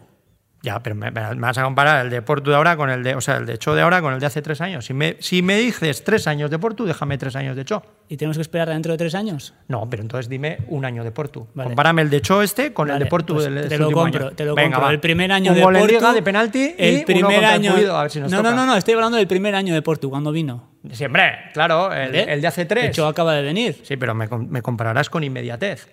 Ya, 0.64 0.80
pero 0.82 0.96
me, 0.96 1.12
me 1.12 1.22
vas 1.36 1.58
a 1.60 1.64
comparar 1.64 2.04
el 2.04 2.10
de 2.12 2.22
Portu 2.24 2.50
de 2.50 2.56
ahora 2.56 2.76
con 2.76 2.90
el 2.90 3.04
de, 3.04 3.14
o 3.16 3.22
sea, 3.22 3.38
el 3.38 3.46
de 3.46 3.58
Cho 3.60 3.76
de 3.76 3.84
ahora 3.84 4.02
con 4.02 4.14
el 4.14 4.20
de 4.20 4.26
hace 4.26 4.42
tres 4.42 4.60
años. 4.60 4.86
Si 4.86 4.94
me, 4.94 5.16
si 5.20 5.42
me 5.44 5.56
dices 5.58 6.04
tres 6.04 6.26
años 6.28 6.50
de 6.50 6.58
Portu, 6.58 6.86
déjame 6.86 7.18
tres 7.20 7.36
años 7.36 7.56
de 7.56 7.64
Cho. 7.64 7.84
¿Y 8.10 8.18
tenemos 8.18 8.38
que 8.38 8.42
esperar 8.42 8.68
dentro 8.70 8.92
de 8.92 8.98
tres 8.98 9.14
años? 9.14 9.54
No, 9.68 9.88
pero 9.90 10.02
entonces 10.02 10.28
dime 10.28 10.58
un 10.68 10.84
año 10.84 11.04
de 11.04 11.12
Portu. 11.12 11.48
Vale. 11.54 11.70
Compárame 11.70 12.02
el 12.02 12.10
de 12.10 12.22
Cho 12.22 12.42
este 12.42 12.74
con 12.74 12.88
el 12.88 12.94
Vale, 12.94 13.06
de 13.06 13.10
Portu 13.10 13.34
pues 13.36 13.46
del 13.46 13.54
de 13.56 13.62
te 13.62 13.68
este 13.68 13.78
lo 13.78 13.92
compro, 13.92 14.26
año. 14.28 14.36
te 14.36 14.46
lo 14.46 14.56
Venga, 14.56 14.70
compro. 14.78 14.88
va. 14.88 14.92
El 14.94 15.00
primer 15.00 15.32
año 15.32 15.52
un 15.52 15.58
de 15.58 15.64
Portu, 15.64 15.86
Liga 15.88 16.14
de 16.14 16.22
penalti 16.24 16.76
y 16.78 16.84
el 16.84 16.96
uno 16.96 17.06
primer 17.06 17.38
el 17.40 17.46
año. 17.46 17.74
Pulido, 17.74 17.96
a 17.98 18.02
ver 18.02 18.12
si 18.12 18.20
nos 18.20 18.32
no, 18.32 18.38
toca. 18.40 18.50
no, 18.50 18.56
no, 18.56 18.66
no, 18.66 18.76
estoy 18.78 18.94
hablando 18.96 19.18
del 19.18 19.28
primer 19.28 19.54
año 19.56 19.74
de 19.76 19.82
Portu 19.84 20.10
cuando 20.10 20.32
vino. 20.32 20.72
Siempre, 20.92 21.34
claro, 21.54 21.94
el, 21.94 22.08
¿Vale? 22.12 22.34
el 22.34 22.42
de 22.42 22.48
hace 22.48 22.62
De 22.62 22.66
tres. 22.66 22.86
hecho, 22.86 23.06
acaba 23.08 23.34
de 23.36 23.44
venir. 23.44 23.78
Sí, 23.84 23.96
pero 23.98 24.16
me, 24.16 24.28
me 24.28 24.62
compararás 24.62 25.10
con 25.10 25.24
inmediatez. 25.24 25.88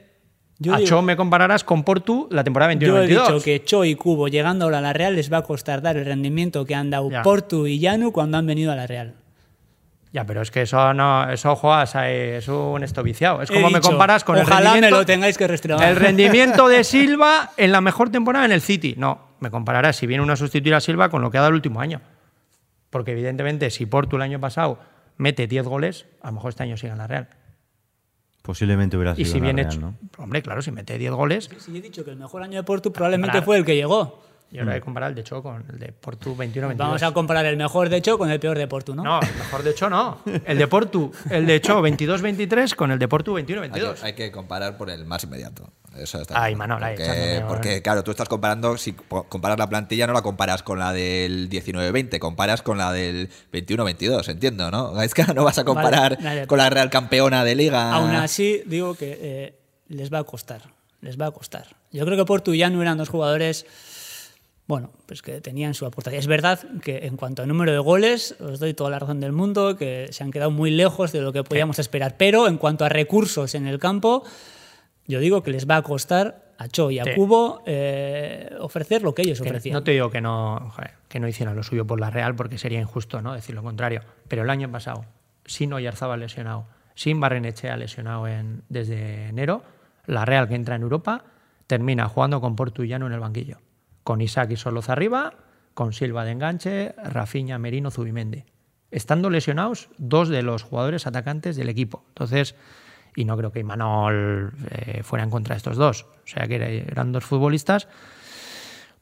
Yo 0.59 0.73
a 0.75 0.79
digo- 0.79 0.89
Cho 0.89 1.03
me 1.03 1.17
compararás 1.17 1.65
con 1.65 1.83
Portu 1.85 2.29
la 2.31 2.45
temporada 2.45 2.73
Yo 2.75 2.97
he 2.99 3.07
21-22. 3.07 3.09
dicho 3.09 3.45
que 3.45 3.65
Cho 3.65 3.85
y 3.85 3.95
Cubo 3.97 4.29
llegando 4.29 4.65
ahora 4.67 4.79
a 4.79 4.81
la 4.81 4.93
Real 4.93 5.15
les 5.17 5.33
va 5.33 5.39
a 5.39 5.43
costar 5.43 5.83
dar 5.83 5.97
el 5.97 6.05
rendimiento 6.05 6.65
que 6.65 6.75
han 6.75 6.91
dado 6.91 7.11
Ya. 7.11 7.23
Portu 7.23 7.67
y 7.67 7.79
Llanu 7.81 8.13
cuando 8.13 8.39
han 8.39 8.47
venido 8.47 8.71
a 8.71 8.77
la 8.77 8.87
Real. 8.87 9.15
Ya, 10.13 10.25
pero 10.27 10.43
es 10.43 10.53
que 10.53 10.63
eso 10.63 10.95
no, 10.95 11.29
eso 11.29 11.57
juegas, 11.57 11.97
es 11.97 12.47
un 12.47 12.85
esto 12.85 13.03
viciado. 13.03 13.43
Es 13.43 13.51
como 13.51 13.69
me 13.69 13.81
comparas 13.81 14.23
con 14.23 14.37
el 14.37 14.43
Ojalá 14.45 14.61
me 14.61 14.65
rendimiento, 14.75 14.97
lo 14.99 15.05
tengáis 15.07 15.37
que 15.37 15.49
restregar. 15.49 15.89
el 15.89 15.97
rendimiento 15.97 16.69
de 16.69 16.85
Silva 16.85 17.51
en 17.57 17.73
la 17.73 17.81
mejor 17.81 18.11
temporada 18.11 18.45
en 18.45 18.53
el 18.53 18.61
City. 18.61 18.95
No, 18.97 19.19
me 19.41 19.51
compararás 19.51 19.97
si 19.97 20.07
viene 20.07 20.23
uno 20.23 20.35
a 20.35 20.37
sustituir 20.37 20.73
a 20.77 20.81
Silva 20.81 21.09
con 21.09 21.21
lo 21.21 21.33
que 21.33 21.39
ha 21.39 21.41
dado 21.41 21.49
el 21.49 21.57
último 21.57 21.81
año. 21.81 22.01
Porque 22.91 23.11
evidentemente 23.11 23.71
si 23.71 23.87
Portu 23.87 24.15
el 24.15 24.23
año 24.23 24.39
pasado 24.39 24.79
mete 25.17 25.49
10 25.49 25.65
goles, 25.67 26.07
a 26.23 26.29
lo 26.29 26.35
mejor 26.35 26.51
este 26.51 26.63
año 26.63 26.77
sigue 26.77 26.93
en 26.93 26.99
la 26.99 27.09
Real. 27.09 27.29
Posiblemente 28.45 28.99
hubiera 28.99 29.13
Y 29.13 29.25
sido 29.25 29.33
si 29.33 29.39
la 29.39 29.45
bien 29.45 29.57
Real, 29.57 29.69
hecho, 29.71 29.81
¿no? 29.81 29.97
hombre, 30.19 30.43
claro, 30.43 30.61
si 30.61 30.71
mete 30.71 30.99
10 30.99 31.13
goles, 31.13 31.49
Si 31.59 31.75
he 31.75 31.81
dicho 31.81 32.05
que 32.05 32.11
el 32.11 32.19
mejor 32.19 32.43
año 32.43 32.59
de 32.59 32.63
Portu 32.63 32.93
probablemente 32.93 33.41
fue 33.41 33.57
el 33.57 33.65
que 33.65 33.75
llegó. 33.75 34.23
Yo 34.51 34.61
ahora 34.61 34.77
he 34.77 34.81
comparado 34.81 35.11
el 35.11 35.17
de 35.17 35.25
Cho 35.25 35.43
con 35.43 35.65
el 35.69 35.79
de 35.79 35.93
Portu 35.93 36.37
21-22. 36.37 36.77
Vamos 36.77 37.03
a 37.03 37.13
comparar 37.13 37.45
el 37.47 37.57
mejor 37.57 37.89
de 37.89 38.01
Cho 38.01 38.17
con 38.19 38.31
el 38.31 38.39
peor 38.39 38.57
de 38.57 38.69
Portu, 38.69 38.95
¿no? 38.95 39.03
No, 39.03 39.21
el 39.21 39.35
mejor 39.35 39.63
de 39.65 39.75
Cho 39.75 39.91
no. 39.91 40.19
El 40.45 40.59
de 40.59 40.67
Portu, 40.69 41.11
el 41.31 41.47
de 41.47 41.61
Cho 41.61 41.81
22-23 41.83 42.75
con 42.75 42.93
el 42.93 42.99
de 42.99 43.09
Portu 43.09 43.37
Hay 43.37 43.45
que, 43.45 43.55
21-22. 43.57 44.03
hay 44.03 44.13
que 44.13 44.31
comparar 44.31 44.77
por 44.77 44.91
el 44.91 45.05
más 45.05 45.25
inmediato. 45.25 45.73
Eso 45.97 46.21
está 46.21 46.43
Ay, 46.43 46.55
claro. 46.55 46.69
Manol, 46.75 46.85
ahí, 46.85 46.97
porque, 46.97 47.45
porque, 47.47 47.69
bueno. 47.69 47.83
claro, 47.83 48.05
tú 48.05 48.11
estás 48.11 48.29
comparando, 48.29 48.77
si 48.77 48.93
comparas 48.95 49.59
la 49.59 49.69
plantilla, 49.69 50.07
no 50.09 50.13
la 50.13 50.23
comparas 50.23 50.63
con 50.63 50.79
la 50.79 50.93
del 50.93 51.49
19-20, 51.49 52.19
comparas 52.19 52.63
con 52.63 52.79
la 52.79 52.93
del 52.93 53.31
21-22, 53.53 54.29
entiendo, 54.29 54.71
¿no? 54.71 55.01
Es 55.01 55.15
que 55.15 55.25
no 55.35 55.45
vas 55.45 55.59
a 55.59 55.65
comparar 55.65 56.17
Vale, 56.17 56.25
vale. 56.25 56.47
con 56.47 56.59
la 56.59 56.69
Real 56.69 56.91
Campeona 56.91 57.45
de 57.45 57.55
Liga. 57.55 57.93
Aún 57.93 58.11
así, 58.11 58.63
digo 58.67 58.95
que 58.95 59.19
eh, 59.21 59.59
les 59.89 60.13
va 60.13 60.19
a 60.19 60.25
costar. 60.25 60.63
Les 61.01 61.21
va 61.21 61.27
a 61.27 61.31
costar. 61.31 61.67
Yo 61.93 62.05
creo 62.07 62.17
que 62.17 62.25
Portu 62.25 62.55
y 62.55 62.59
Llanu 62.59 62.83
eran 62.83 62.99
dos 62.99 63.09
jugadores. 63.09 63.67
Bueno, 64.67 64.91
pues 65.07 65.21
que 65.21 65.41
tenían 65.43 65.75
su 65.75 65.85
aportación. 65.85 66.19
Es 66.19 66.27
verdad 66.27 66.59
que 66.83 67.07
en 67.07 67.17
cuanto 67.17 67.43
a 67.43 67.47
número 67.47 67.71
de 67.73 67.79
goles, 67.79 68.35
os 68.41 68.59
doy 68.59 68.73
toda 68.73 68.89
la 68.91 68.99
razón 68.99 69.21
del 69.21 69.33
mundo, 69.33 69.77
que 69.77 70.09
se 70.11 70.25
han 70.25 70.31
quedado 70.31 70.51
muy 70.51 70.71
lejos 70.71 71.13
de 71.13 71.21
lo 71.21 71.33
que 71.35 71.45
podíamos 71.45 71.79
esperar. 71.79 72.17
Pero 72.17 72.49
en 72.49 72.57
cuanto 72.57 72.85
a 72.85 72.89
recursos 72.89 73.55
en 73.55 73.67
el 73.67 73.79
campo, 73.79 74.25
yo 75.07 75.21
digo 75.21 75.43
que 75.43 75.51
les 75.51 75.69
va 75.69 75.77
a 75.77 75.83
costar 75.83 76.53
a 76.57 76.69
Cho 76.69 76.91
y 76.91 76.99
a 76.99 77.05
Sí. 77.05 77.11
Cubo 77.15 77.63
eh, 77.67 78.51
ofrecer 78.61 79.03
lo 79.03 79.15
que 79.15 79.23
ellos 79.23 79.41
Que 79.41 79.49
ofrecían. 79.49 79.75
no 79.75 79.83
te 79.83 79.91
digo 79.91 80.09
que 80.09 80.21
no, 80.23 80.71
joder, 80.75 80.93
que 81.09 81.21
no 81.21 81.29
hicieran 81.29 81.57
lo 81.57 81.63
suyo 81.63 81.87
por 81.87 82.01
la 82.01 82.11
Real, 82.11 82.35
porque 82.35 82.57
sería 82.57 82.81
injusto 82.81 83.21
¿no? 83.21 83.35
decir 83.35 83.55
lo 83.55 83.63
contrario. 83.63 84.01
Pero 84.29 84.43
el 84.45 84.51
año 84.51 84.71
pasado, 84.71 85.05
sin 85.45 85.73
Oyarzabal 85.75 86.21
lesionado, 86.21 86.65
sin 86.95 87.21
Barrenechea 87.21 87.77
lesionado 87.77 88.29
en, 88.29 88.63
desde 88.71 89.27
enero, 89.29 89.63
la 90.07 90.25
Real 90.25 90.49
que 90.49 90.55
entra 90.55 90.77
en 90.77 90.83
Europa 90.83 91.25
termina 91.67 92.09
jugando 92.09 92.41
con 92.41 92.57
Portu 92.57 92.83
y 92.85 92.89
Llano 92.89 93.07
en 93.09 93.13
el 93.13 93.21
banquillo. 93.21 93.59
Con 94.05 94.21
Isaac 94.21 94.51
y 94.53 94.57
Soloz 94.57 94.89
arriba, 94.89 95.35
con 95.75 95.93
Silva 95.93 96.25
de 96.25 96.31
enganche, 96.33 96.95
Rafinha, 97.03 97.59
Merino, 97.59 97.91
Zubimendi. 97.91 98.45
Estando 98.91 99.29
lesionados 99.31 99.89
dos 99.99 100.29
de 100.29 100.43
los 100.43 100.63
jugadores 100.63 101.07
atacantes 101.09 101.57
del 101.57 101.69
equipo. 101.69 102.05
Entonces, 102.09 102.55
y 103.17 103.25
no 103.25 103.37
creo 103.37 103.51
que 103.51 103.61
Imanol 103.61 104.53
eh, 104.71 105.03
fuera 105.03 105.25
en 105.25 105.31
contra 105.31 105.55
de 105.55 105.59
estos 105.59 105.77
dos. 105.77 106.03
O 106.03 106.27
sea 106.27 106.47
que 106.47 106.55
era- 106.57 106.69
eran 106.69 107.11
dos 107.11 107.25
futbolistas 107.25 107.89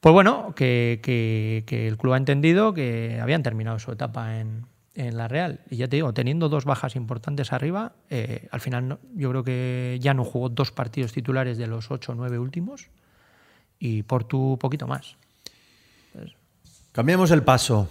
pues 0.01 0.13
bueno, 0.13 0.53
que, 0.57 1.01
el 1.69 1.97
club 1.97 2.15
ha 2.15 2.17
entendido 2.17 2.75
que 2.75 3.21
habían 3.23 3.45
terminado 3.45 3.79
su 3.79 3.93
etapa 3.93 4.41
en, 4.41 4.67
en 4.95 5.17
la 5.17 5.29
Real. 5.29 5.61
Y 5.71 5.77
ya 5.77 5.87
te 5.87 5.95
digo, 5.95 6.13
teniendo 6.13 6.49
dos 6.49 6.65
bajas 6.65 6.97
importantes 6.97 7.53
arriba, 7.53 7.93
eh, 8.11 8.49
al 8.51 8.61
final 8.61 8.89
no- 8.89 8.99
yo 9.15 9.31
creo 9.31 9.45
que 9.45 9.99
ya 10.01 10.13
no 10.13 10.25
jugó 10.25 10.49
dos 10.49 10.73
partidos 10.73 11.13
titulares 11.13 11.57
de 11.57 11.69
los 11.69 11.93
ocho 11.93 12.11
o 12.13 12.15
nueve 12.17 12.41
últimos 12.41 12.89
y 13.85 14.05
Portu 14.05 14.57
poquito 14.61 14.87
más. 14.87 15.17
Cambiamos 16.93 17.31
el 17.33 17.43
paso. 17.43 17.89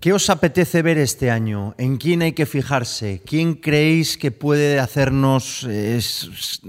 ¿Qué 0.00 0.12
os 0.12 0.28
apetece 0.30 0.80
ver 0.82 0.96
este 0.98 1.30
año? 1.30 1.74
¿En 1.78 1.96
quién 1.98 2.22
hay 2.22 2.32
que 2.32 2.46
fijarse? 2.46 3.22
¿Quién 3.26 3.54
creéis 3.54 4.16
que 4.16 4.30
puede 4.30 4.78
hacernos 4.78 5.64
eh, 5.64 5.96
es- 5.96 6.24
es- 6.32 6.60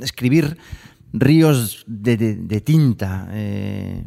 escribir 0.00 0.56
ríos 1.12 1.84
de, 1.86 2.16
de- 2.16 2.36
de 2.36 2.60
tinta 2.60 3.28
eh, 3.32 4.04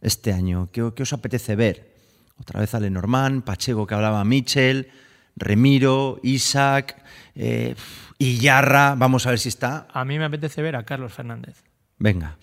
este 0.00 0.32
año? 0.32 0.68
¿Qué, 0.72 0.92
qué 0.94 1.02
os 1.02 1.12
apetece 1.12 1.56
ver? 1.56 1.94
Otra 2.38 2.60
vez 2.60 2.74
a 2.74 2.80
Lenormand, 2.80 3.42
Pacheco 3.42 3.86
que 3.86 3.94
hablaba 3.94 4.24
Michel, 4.24 4.88
Remiro, 5.36 6.18
Isaac, 6.22 7.02
eh, 7.34 7.74
Iyarra. 8.18 8.94
Vamos 8.96 9.26
a 9.26 9.30
ver 9.30 9.38
si 9.38 9.48
está. 9.48 9.86
A 9.92 10.04
mí 10.04 10.18
me 10.18 10.24
apetece 10.26 10.60
ver 10.62 10.76
a 10.76 10.84
Carlos 10.84 11.12
Fernández. 11.12 11.62
Venga, 11.98 12.36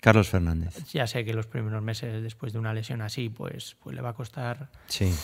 Carlos 0.00 0.28
Fernández. 0.28 0.74
Ya 0.92 1.06
sé 1.06 1.24
que 1.24 1.34
los 1.34 1.46
primeros 1.46 1.82
meses 1.82 2.22
después 2.22 2.52
de 2.52 2.58
una 2.58 2.72
lesión 2.72 3.02
así, 3.02 3.28
pues, 3.28 3.76
pues 3.82 3.94
le 3.94 4.02
va 4.02 4.10
a 4.10 4.14
costar. 4.14 4.68
Sí. 4.86 5.14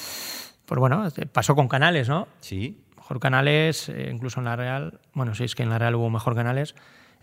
Pues 0.66 0.78
bueno, 0.78 1.08
pasó 1.32 1.54
con 1.54 1.68
Canales, 1.68 2.08
¿no? 2.08 2.28
Sí. 2.40 2.82
Mejor 2.96 3.20
Canales, 3.20 3.88
eh, 3.88 4.10
incluso 4.12 4.40
en 4.40 4.44
la 4.44 4.56
Real, 4.56 5.00
bueno, 5.14 5.34
si 5.34 5.44
es 5.44 5.54
que 5.54 5.62
en 5.62 5.70
la 5.70 5.78
Real 5.78 5.94
hubo 5.94 6.10
mejor 6.10 6.34
Canales, 6.34 6.74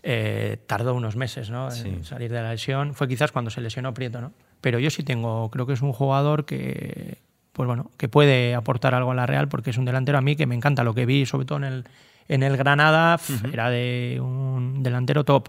eh, 0.02 0.58
tardó 0.66 0.94
unos 0.94 1.16
meses 1.16 1.50
¿no? 1.50 1.70
Sí. 1.70 1.88
en 1.88 2.04
salir 2.04 2.32
de 2.32 2.42
la 2.42 2.50
lesión. 2.50 2.94
Fue 2.94 3.06
quizás 3.06 3.32
cuando 3.32 3.50
se 3.50 3.60
lesionó 3.60 3.94
Prieto, 3.94 4.20
¿no? 4.20 4.32
Pero 4.60 4.78
yo 4.78 4.90
sí 4.90 5.02
tengo, 5.02 5.50
creo 5.50 5.66
que 5.66 5.74
es 5.74 5.82
un 5.82 5.92
jugador 5.92 6.46
que, 6.46 7.18
pues 7.52 7.66
bueno, 7.66 7.90
que 7.98 8.08
puede 8.08 8.54
aportar 8.54 8.94
algo 8.94 9.12
a 9.12 9.14
la 9.14 9.26
Real 9.26 9.48
porque 9.48 9.70
es 9.70 9.78
un 9.78 9.84
delantero 9.84 10.18
a 10.18 10.22
mí 10.22 10.36
que 10.36 10.46
me 10.46 10.54
encanta 10.54 10.84
lo 10.84 10.94
que 10.94 11.06
vi, 11.06 11.26
sobre 11.26 11.46
todo 11.46 11.58
en 11.58 11.64
el, 11.64 11.84
en 12.28 12.42
el 12.42 12.56
Granada, 12.56 13.20
era 13.52 13.70
de 13.70 14.18
un 14.20 14.82
delantero 14.82 15.24
top. 15.24 15.48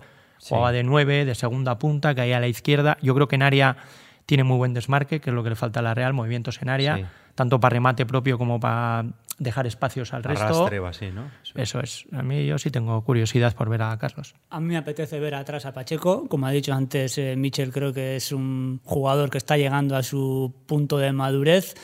Jugaba 0.50 0.72
de 0.72 0.84
nueve, 0.84 1.26
de 1.26 1.36
segunda 1.36 1.78
punta, 1.80 2.14
caía 2.16 2.38
a 2.38 2.40
la 2.40 2.48
izquierda. 2.48 2.98
Yo 3.02 3.14
creo 3.16 3.28
que 3.28 3.36
en 3.36 3.42
área 3.44 3.78
tiene 4.26 4.44
muy 4.44 4.58
buen 4.58 4.74
desmarque, 4.74 5.22
que 5.22 5.30
es 5.30 5.34
lo 5.34 5.44
que 5.44 5.50
le 5.50 5.56
falta 5.56 5.80
a 5.80 5.84
la 5.84 5.94
Real, 5.94 6.14
movimientos 6.14 6.62
en 6.62 6.70
área, 6.70 6.98
Sí. 6.98 7.06
tanto 7.36 7.60
para 7.60 7.74
remate 7.74 8.06
propio 8.06 8.38
como 8.38 8.60
para 8.60 9.06
dejar 9.38 9.68
espacios 9.68 10.14
al 10.14 10.24
resto. 10.24 10.68
Así, 10.88 11.12
¿no? 11.12 11.30
Eso. 11.44 11.54
Eso 11.60 11.80
es. 11.82 12.06
A 12.14 12.24
mí 12.24 12.46
yo 12.46 12.58
sí 12.58 12.72
tengo 12.72 13.04
curiosidad 13.04 13.54
por 13.56 13.70
ver 13.70 13.82
a 13.82 13.98
Carlos. 13.98 14.34
A 14.50 14.60
mí 14.60 14.68
me 14.68 14.78
apetece 14.78 15.20
ver 15.20 15.36
atrás 15.36 15.66
a 15.66 15.74
Pacheco. 15.74 16.28
Como 16.30 16.48
ha 16.48 16.52
dicho 16.52 16.74
antes 16.74 17.18
eh, 17.18 17.36
Michel, 17.36 17.72
creo 17.72 17.92
que 17.94 18.16
es 18.16 18.32
un 18.32 18.80
jugador 18.84 19.30
que 19.30 19.38
está 19.38 19.58
llegando 19.58 19.96
a 19.98 20.04
su 20.04 20.54
punto 20.66 20.98
de 20.98 21.12
madurez. 21.12 21.76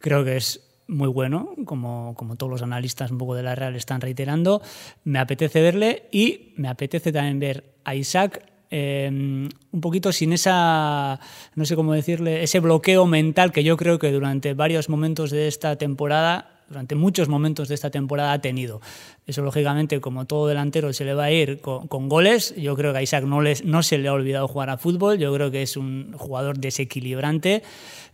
Creo 0.00 0.24
que 0.24 0.36
es 0.36 0.60
muy 0.92 1.08
bueno, 1.08 1.54
como, 1.64 2.14
como 2.16 2.36
todos 2.36 2.50
los 2.50 2.62
analistas 2.62 3.10
un 3.10 3.18
poco 3.18 3.34
de 3.34 3.42
la 3.42 3.54
Real 3.54 3.74
están 3.74 4.00
reiterando. 4.00 4.62
Me 5.04 5.18
apetece 5.18 5.60
verle 5.60 6.08
y 6.12 6.52
me 6.56 6.68
apetece 6.68 7.12
también 7.12 7.40
ver 7.40 7.74
a 7.84 7.94
Isaac 7.94 8.44
eh, 8.74 9.06
un 9.10 9.80
poquito 9.82 10.12
sin 10.12 10.32
esa, 10.32 11.20
no 11.54 11.64
sé 11.66 11.76
cómo 11.76 11.92
decirle, 11.92 12.42
ese 12.42 12.58
bloqueo 12.58 13.06
mental 13.06 13.52
que 13.52 13.64
yo 13.64 13.76
creo 13.76 13.98
que 13.98 14.10
durante 14.10 14.54
varios 14.54 14.88
momentos 14.88 15.30
de 15.30 15.46
esta 15.46 15.76
temporada 15.76 16.51
durante 16.72 16.94
muchos 16.94 17.28
momentos 17.28 17.68
de 17.68 17.74
esta 17.74 17.90
temporada 17.90 18.32
ha 18.32 18.40
tenido. 18.40 18.80
Eso, 19.26 19.42
lógicamente, 19.42 20.00
como 20.00 20.24
todo 20.24 20.48
delantero 20.48 20.92
se 20.92 21.04
le 21.04 21.14
va 21.14 21.24
a 21.24 21.30
ir 21.30 21.60
con, 21.60 22.08
goles, 22.08 22.54
yo 22.56 22.74
creo 22.74 22.92
que 22.92 22.98
a 22.98 23.02
Isaac 23.02 23.24
no, 23.24 23.42
les, 23.42 23.64
no 23.64 23.82
se 23.82 23.98
le 23.98 24.08
ha 24.08 24.12
olvidado 24.12 24.48
jugar 24.48 24.70
a 24.70 24.78
fútbol, 24.78 25.18
yo 25.18 25.32
creo 25.34 25.50
que 25.50 25.62
es 25.62 25.76
un 25.76 26.14
jugador 26.16 26.58
desequilibrante 26.58 27.62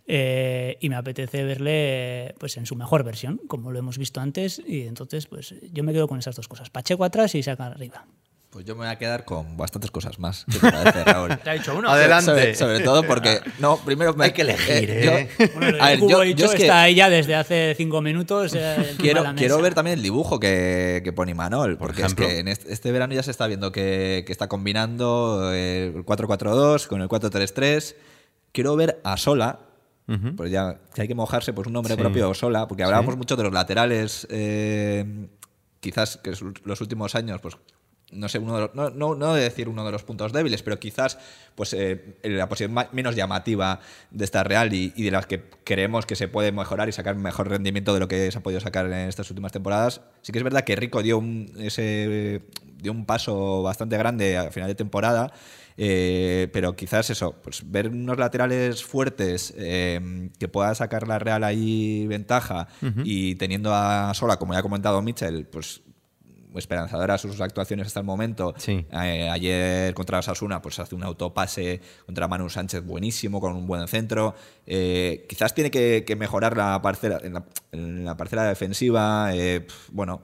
eh, 0.07 0.77
y 0.81 0.89
me 0.89 0.97
apetece 0.97 1.45
verle 1.45 2.35
pues, 2.39 2.57
en 2.57 2.67
su 2.67 2.75
mejor 2.75 3.05
versión, 3.05 3.41
como 3.47 3.71
lo 3.71 3.79
hemos 3.79 3.97
visto 3.97 4.21
antes, 4.21 4.61
y 4.67 4.83
entonces 4.83 5.27
pues, 5.27 5.55
yo 5.73 5.85
me 5.85 5.93
quedo 5.93 6.09
con 6.09 6.19
esas 6.19 6.35
dos 6.35 6.49
cosas, 6.49 6.69
Pacheco 6.69 7.05
atrás 7.05 7.35
y 7.35 7.39
Isaac 7.39 7.61
arriba. 7.61 8.07
Pues 8.51 8.65
yo 8.65 8.75
me 8.75 8.79
voy 8.81 8.89
a 8.89 8.97
quedar 8.97 9.27
con 9.27 9.59
bastantes 9.59 9.91
cosas 9.91 10.19
más. 10.19 10.47
¿Qué 10.51 10.59
te 10.59 10.73
parece, 10.73 11.05
Raúl? 11.05 11.37
Te 11.45 11.51
ha 11.51 11.53
dicho 11.53 11.77
uno. 11.77 11.91
Adelante. 11.91 12.25
Sobre, 12.25 12.55
sobre 12.55 12.81
todo 12.81 13.03
porque. 13.03 13.41
No, 13.59 13.77
primero. 13.77 14.15
me- 14.15 14.25
Hay 14.25 14.33
que 14.33 14.41
elegir, 14.41 14.89
yo- 15.05 15.13
¿eh? 15.13 15.29
Bueno, 15.55 15.77
a 15.85 15.89
ver, 15.91 16.01
yo- 16.01 16.25
yo 16.25 16.47
es 16.47 16.53
que- 16.53 16.63
está 16.63 16.83
ahí 16.83 16.95
ya 16.95 17.11
desde 17.11 17.35
hace 17.35 17.75
cinco 17.77 18.01
minutos. 18.01 18.55
eh, 18.57 18.95
Quiero, 18.99 19.23
la 19.23 19.35
quiero 19.35 19.61
ver 19.61 19.75
también 19.75 19.99
el 19.99 20.03
dibujo 20.03 20.41
que, 20.41 21.03
que 21.05 21.13
pone 21.13 21.33
Imanol, 21.33 21.77
porque 21.77 22.03
es 22.03 22.15
que 22.15 22.39
en 22.39 22.49
este, 22.49 22.73
este 22.73 22.91
verano 22.91 23.13
ya 23.13 23.23
se 23.23 23.31
está 23.31 23.47
viendo 23.47 23.71
que, 23.71 24.25
que 24.27 24.33
está 24.33 24.49
combinando 24.49 25.51
eh, 25.53 25.93
el 25.95 26.07
4-4-2 26.07 26.87
con 26.87 27.03
el 27.03 27.09
4-3-3. 27.09 27.97
Quiero 28.53 28.75
ver 28.77 28.99
a 29.05 29.19
Sola, 29.19 29.61
pues 30.39 30.51
ya 30.51 30.81
si 30.95 31.03
hay 31.03 31.09
que 31.09 31.15
mojarse, 31.15 31.53
pues 31.53 31.67
un 31.67 31.75
nombre 31.75 31.93
Sí. 31.95 32.01
propio 32.01 32.33
Sola, 32.33 32.67
porque 32.67 32.83
hablábamos 32.83 33.13
Sí. 33.13 33.19
mucho 33.19 33.37
de 33.37 33.43
los 33.43 33.53
laterales, 33.53 34.27
eh, 34.31 35.29
quizás 35.81 36.17
que 36.17 36.33
los 36.65 36.81
últimos 36.81 37.15
años, 37.15 37.43
pues 37.43 37.59
no 38.11 38.29
sé, 38.29 38.39
uno 38.39 38.55
de 38.55 38.61
los- 38.63 38.75
no, 38.75 38.91
no, 38.91 39.15
no 39.15 39.35
de 39.35 39.43
decir 39.43 39.69
uno 39.69 39.85
de 39.85 39.93
los 39.93 40.03
puntos 40.03 40.33
débiles, 40.33 40.63
pero 40.63 40.79
quizás 40.81 41.19
pues 41.55 41.75
eh, 41.75 42.17
la 42.23 42.49
posición 42.49 42.75
menos 42.93 43.15
llamativa 43.17 43.81
de 44.11 44.25
esta 44.25 44.45
Real 44.45 44.73
y, 44.73 44.93
y 44.97 45.03
de 45.05 45.11
las 45.11 45.27
que 45.27 45.45
creemos 45.65 46.07
que 46.07 46.17
se 46.17 46.27
puede 46.29 46.51
mejorar 46.53 46.89
y 46.89 46.93
sacar 46.93 47.17
mejor 47.17 47.49
rendimiento 47.49 47.93
de 47.93 48.01
lo 48.01 48.09
que 48.09 48.31
se 48.31 48.39
ha 48.39 48.43
podido 48.43 48.61
sacar 48.61 48.87
en 48.87 49.09
estas 49.09 49.29
últimas 49.31 49.53
temporadas. 49.53 50.01
Sí 50.23 50.33
que 50.33 50.39
es 50.39 50.45
verdad 50.45 50.65
que 50.65 50.75
Rico 50.77 51.03
dio 51.03 51.19
un, 51.19 51.53
ese, 51.59 52.43
dio 52.81 52.93
un 52.93 53.05
paso 53.05 53.63
bastante 53.63 53.99
grande 53.99 54.39
a 54.39 54.51
final 54.51 54.69
de 54.69 54.75
temporada, 54.75 55.33
eh, 55.77 56.49
pero 56.53 56.75
quizás 56.77 57.11
eso, 57.11 57.35
pues 57.43 57.71
ver 57.71 57.89
unos 57.89 58.19
laterales 58.19 58.83
fuertes 58.85 59.53
eh, 59.57 60.29
que 60.39 60.49
pueda 60.49 60.75
sacar 60.75 61.07
la 61.07 61.19
Real 61.19 61.45
ahí 61.45 62.07
ventaja 62.07 62.69
y 63.05 63.35
teniendo 63.37 63.75
a 63.75 64.13
Sola, 64.15 64.39
como 64.39 64.55
ya 64.55 64.61
ha 64.61 64.63
comentado 64.63 65.03
Mitchell, 65.03 65.47
pues 65.47 65.83
esperanzadora 66.57 67.19
sus 67.19 67.41
actuaciones 67.41 67.87
hasta 67.89 68.01
el 68.01 68.07
momento. 68.07 68.55
Sí. 68.57 68.87
Eh, 68.91 69.29
ayer 69.29 69.95
contra 69.95 70.19
Osasuna 70.19 70.63
pues 70.63 70.79
hace 70.79 70.95
un 70.95 71.03
autopase 71.03 71.81
contra 72.07 72.29
Manu 72.29 72.49
Sánchez 72.49 72.85
buenísimo, 72.85 73.41
con 73.41 73.55
un 73.55 73.67
buen 73.67 73.87
centro. 73.89 74.35
Eh, 74.67 75.27
quizás 75.29 75.55
tiene 75.55 75.71
que, 75.71 76.05
que 76.07 76.17
mejorar 76.17 76.57
la 76.57 76.81
parcela, 76.81 77.21
en, 77.23 77.35
la, 77.35 77.45
en 77.73 78.05
la 78.05 78.17
parcela 78.17 78.45
defensiva. 78.45 79.31
eh, 79.35 79.67
bueno, 79.93 80.23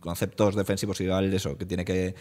conceptos 0.00 0.54
defensivos 0.54 1.00
igual 1.00 1.32
eso, 1.32 1.56
que 1.56 1.66
tiene 1.66 1.84
que, 1.84 2.14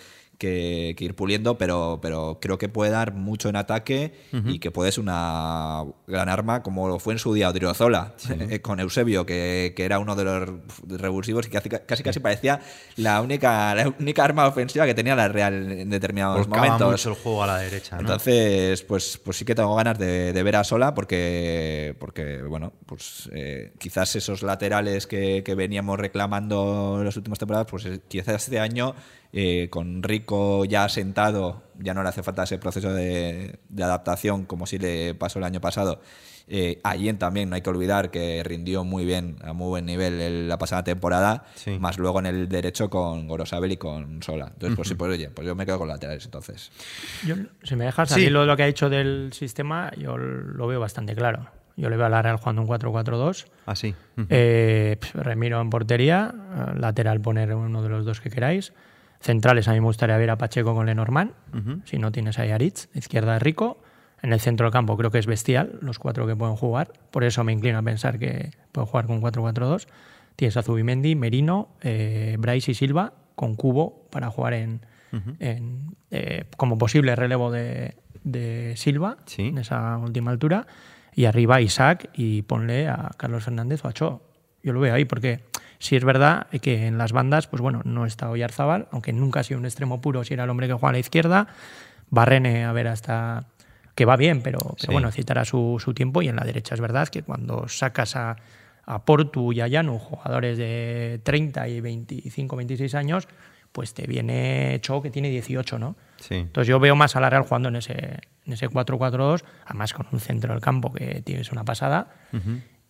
que- 0.48 0.94
que 0.98 1.06
ir 1.06 1.16
puliendo, 1.16 1.58
pero, 1.58 2.00
pero 2.02 2.40
creo 2.42 2.58
que 2.58 2.68
puede 2.68 2.92
dar 2.92 3.14
mucho 3.14 3.48
en 3.50 3.56
ataque 3.56 4.14
y 4.48 4.60
que 4.60 4.72
puede 4.72 4.92
ser 4.92 5.02
una 5.04 5.84
gran 6.08 6.28
arma, 6.28 6.62
como 6.64 6.88
lo 6.90 7.00
fue 7.00 7.14
en 7.14 7.20
su 7.20 7.34
día 7.34 7.48
Odriozola, 7.50 8.14
eh, 8.50 8.60
con 8.62 8.80
Eusebio, 8.82 9.26
que, 9.26 9.74
que 9.76 9.86
era 9.86 10.00
uno 10.00 10.16
de 10.16 10.24
los 10.26 10.50
revulsivos 10.88 11.48
y 11.48 11.50
que 11.50 11.62
casi 11.86 12.04
casi, 12.04 12.20
parecía 12.20 12.60
la 12.98 13.22
única, 13.22 13.74
la 13.74 13.88
única 14.00 14.24
arma 14.26 14.46
ofensiva 14.48 14.86
que 14.86 14.94
tenía 14.94 15.16
la 15.16 15.30
Real 15.30 15.72
en 15.72 15.90
determinados 15.90 16.40
Volcaba 16.48 16.66
momentos. 16.68 16.92
mucho 16.92 17.10
el 17.10 17.16
juego 17.16 17.44
a 17.44 17.48
la 17.48 17.58
derecha. 17.60 17.96
¿no? 17.96 18.02
Entonces, 18.02 18.82
pues, 18.84 19.18
pues 19.24 19.38
sí 19.38 19.46
que 19.46 19.56
tengo 19.56 19.74
ganas 19.76 19.98
de, 19.98 20.34
de 20.34 20.44
ver 20.44 20.58
a 20.58 20.64
Sola 20.66 20.94
porque, 20.94 21.96
porque 22.00 22.42
bueno, 22.42 22.74
pues 22.86 23.30
eh, 23.34 23.74
quizás 23.80 24.16
esos 24.16 24.44
laterales 24.44 25.08
que, 25.08 25.42
que 25.44 25.56
veníamos 25.56 25.98
reclamando 26.00 26.98
en 27.00 27.06
las 27.06 27.16
últimas 27.18 27.40
temporadas, 27.40 27.68
pues 27.70 27.86
eh, 27.86 28.02
quizás 28.08 28.44
este 28.44 28.60
año 28.60 28.94
eh, 29.34 29.68
con 29.70 30.04
Rico 30.04 30.64
ya 30.66 30.88
sentado, 30.90 31.64
ya 31.80 31.94
no 31.94 32.04
le 32.04 32.10
hace 32.10 32.24
falta 32.24 32.44
ese 32.44 32.58
proceso 32.60 32.94
de, 32.94 33.60
de 33.70 33.84
adaptación 33.84 34.46
como 34.46 34.66
si 34.68 34.78
le 34.78 35.16
pasó 35.16 35.40
el 35.40 35.46
año 35.46 35.60
pasado. 35.60 36.02
Eh, 36.48 36.82
Allen 36.84 37.18
también, 37.18 37.50
no 37.50 37.56
hay 37.56 37.62
que 37.62 37.70
olvidar 37.70 38.12
que 38.12 38.44
rindió 38.44 38.84
muy 38.84 39.06
bien, 39.06 39.38
a 39.44 39.54
muy 39.54 39.70
buen 39.70 39.86
nivel 39.86 40.20
el- 40.20 40.48
la 40.50 40.58
pasada 40.58 40.84
temporada, 40.84 41.46
Sí. 41.56 41.80
más 41.80 41.98
luego 41.98 42.20
en 42.20 42.26
el 42.26 42.50
derecho 42.50 42.90
con 42.90 43.28
Gorosabel 43.30 43.72
y 43.72 43.78
con 43.78 44.22
Sola. 44.22 44.48
Entonces, 44.54 44.76
pues 44.76 44.90
sí, 44.90 44.96
pues 44.96 45.10
oye, 45.14 45.30
pues 45.30 45.48
yo 45.48 45.56
me 45.56 45.66
quedo 45.66 45.80
con 45.80 45.88
laterales 45.88 46.26
entonces. 46.26 46.70
Yo, 47.26 47.36
si 47.64 47.76
me 47.78 47.86
dejas 47.86 48.10
salir 48.10 48.30
lo 48.32 48.42
de 48.42 48.48
lo 48.48 48.58
que 48.58 48.64
ha 48.64 48.68
dicho 48.68 48.90
del 48.90 49.32
sistema, 49.32 49.90
yo 49.98 50.18
lo 50.18 50.68
veo 50.68 50.82
bastante 50.82 51.16
claro. 51.16 51.48
Yo 51.78 51.90
le 51.90 51.96
veo 51.96 52.06
a 52.06 52.10
la 52.10 52.22
Real 52.22 52.38
jugando 52.38 52.62
un 52.62 52.68
4-4-2. 52.68 53.48
Así. 53.66 53.96
Eh, 54.30 54.98
pf, 55.00 55.18
Remiro 55.24 55.60
en 55.62 55.70
portería, 55.70 56.36
lateral 56.76 57.20
poner 57.22 57.56
uno 57.56 57.82
de 57.82 57.90
los 57.90 58.06
dos 58.06 58.20
que 58.22 58.30
queráis. 58.30 58.74
Centrales 59.24 59.70
a 59.70 59.72
mí 59.72 59.80
me 59.80 59.86
gustaría 59.86 60.18
ver 60.18 60.30
a 60.32 60.38
Pacheco 60.38 60.76
con 60.76 60.86
Lenormand, 60.86 61.32
si 61.86 61.98
no 61.98 62.12
tienes 62.12 62.38
a 62.40 62.46
Yaritz, 62.46 62.90
izquierda 62.94 63.40
Rico. 63.40 63.82
En 64.22 64.34
el 64.34 64.40
centro 64.42 64.66
del 64.66 64.74
campo 64.74 64.98
creo 64.98 65.12
que 65.12 65.20
es 65.20 65.26
bestial, 65.28 65.80
los 65.82 65.98
cuatro 65.98 66.28
que 66.28 66.36
pueden 66.36 66.58
jugar. 66.58 66.92
Por 67.10 67.24
eso 67.24 67.42
me 67.46 67.54
inclino 67.54 67.78
a 67.78 67.82
pensar 67.84 68.20
que 68.20 68.52
pueden 68.74 68.88
jugar 68.90 69.06
con 69.08 69.22
4-4-2. 69.22 69.88
Tienes 70.36 70.58
a 70.58 70.62
Zubimendi, 70.64 71.16
Merino, 71.16 71.70
eh, 71.82 72.36
Bryce 72.38 72.72
y 72.72 72.74
Silva 72.74 73.14
con 73.36 73.56
Cubo 73.56 74.08
para 74.12 74.30
jugar 74.30 74.54
en, 74.56 74.86
en, 75.40 75.96
eh, 76.12 76.44
como 76.58 76.78
posible 76.78 77.16
relevo 77.16 77.50
de, 77.52 77.96
de 78.26 78.74
Silva 78.76 79.18
Sí. 79.26 79.48
en 79.48 79.58
esa 79.60 79.98
última 80.00 80.32
altura. 80.32 80.68
Y 81.16 81.26
arriba 81.26 81.62
Isaac 81.62 82.10
y 82.14 82.42
ponle 82.42 82.90
a 82.90 83.12
Carlos 83.16 83.46
Fernández 83.46 83.86
o 83.86 83.88
a 83.88 83.94
Cho. 83.94 84.22
Yo 84.64 84.74
lo 84.74 84.80
veo 84.82 84.94
ahí 84.94 85.06
porque 85.06 85.42
si 85.84 85.96
es 85.98 86.04
verdad 86.06 86.48
que 86.62 86.88
en 86.88 86.98
las 86.98 87.12
bandas, 87.12 87.48
pues 87.48 87.62
bueno, 87.62 87.82
no 87.84 88.06
está 88.06 88.30
Oyarzábal, 88.30 88.88
aunque 88.92 89.12
nunca 89.14 89.42
ha 89.42 89.44
sido 89.44 89.60
un 89.60 89.66
extremo 89.66 90.00
puro 90.02 90.24
si 90.24 90.34
era 90.34 90.46
el 90.46 90.50
hombre 90.50 90.68
que 90.68 90.74
juega 90.74 90.90
a 90.90 90.94
la 90.94 91.00
izquierda. 91.00 91.48
Barrene, 92.10 92.64
a 92.66 92.72
ver, 92.72 92.88
hasta 92.88 93.46
que 93.96 94.06
va 94.06 94.16
bien, 94.16 94.42
pero, 94.42 94.60
pero 94.60 94.76
Sí. 94.78 94.88
bueno, 94.92 95.08
necesitará 95.08 95.46
su, 95.46 95.78
su 95.84 95.94
tiempo. 95.94 96.22
Y 96.22 96.28
en 96.30 96.36
la 96.36 96.44
derecha 96.46 96.74
es 96.76 96.82
verdad 96.82 97.08
que 97.10 97.24
cuando 97.24 97.68
sacas 97.68 98.16
a, 98.16 98.38
a 98.86 99.04
Portu 99.06 99.52
y 99.52 99.62
a 99.62 99.68
Llano, 99.68 100.00
jugadores 100.00 100.58
de 100.58 101.20
30 101.24 101.68
y 101.68 101.82
25, 101.82 102.56
26 102.56 102.96
años, 102.96 103.28
pues 103.72 103.94
te 103.94 104.06
viene 104.08 104.78
Cho 104.82 105.02
que 105.02 105.10
tiene 105.10 105.30
18, 105.30 105.80
¿no? 105.80 105.96
Sí. 106.18 106.36
Entonces 106.36 106.68
yo 106.68 106.80
veo 106.80 106.96
más 106.96 107.16
a 107.16 107.20
la 107.20 107.30
Real 107.30 107.44
jugando 107.44 107.70
en 107.70 107.76
ese, 107.78 108.20
en 108.46 108.54
ese 108.54 108.70
4-4-2, 108.70 109.44
además 109.66 109.94
con 109.94 110.08
un 110.12 110.20
centro 110.20 110.54
del 110.54 110.62
campo 110.62 110.94
que 110.94 111.22
tienes 111.24 111.52
una 111.52 111.64
pasada. 111.64 112.08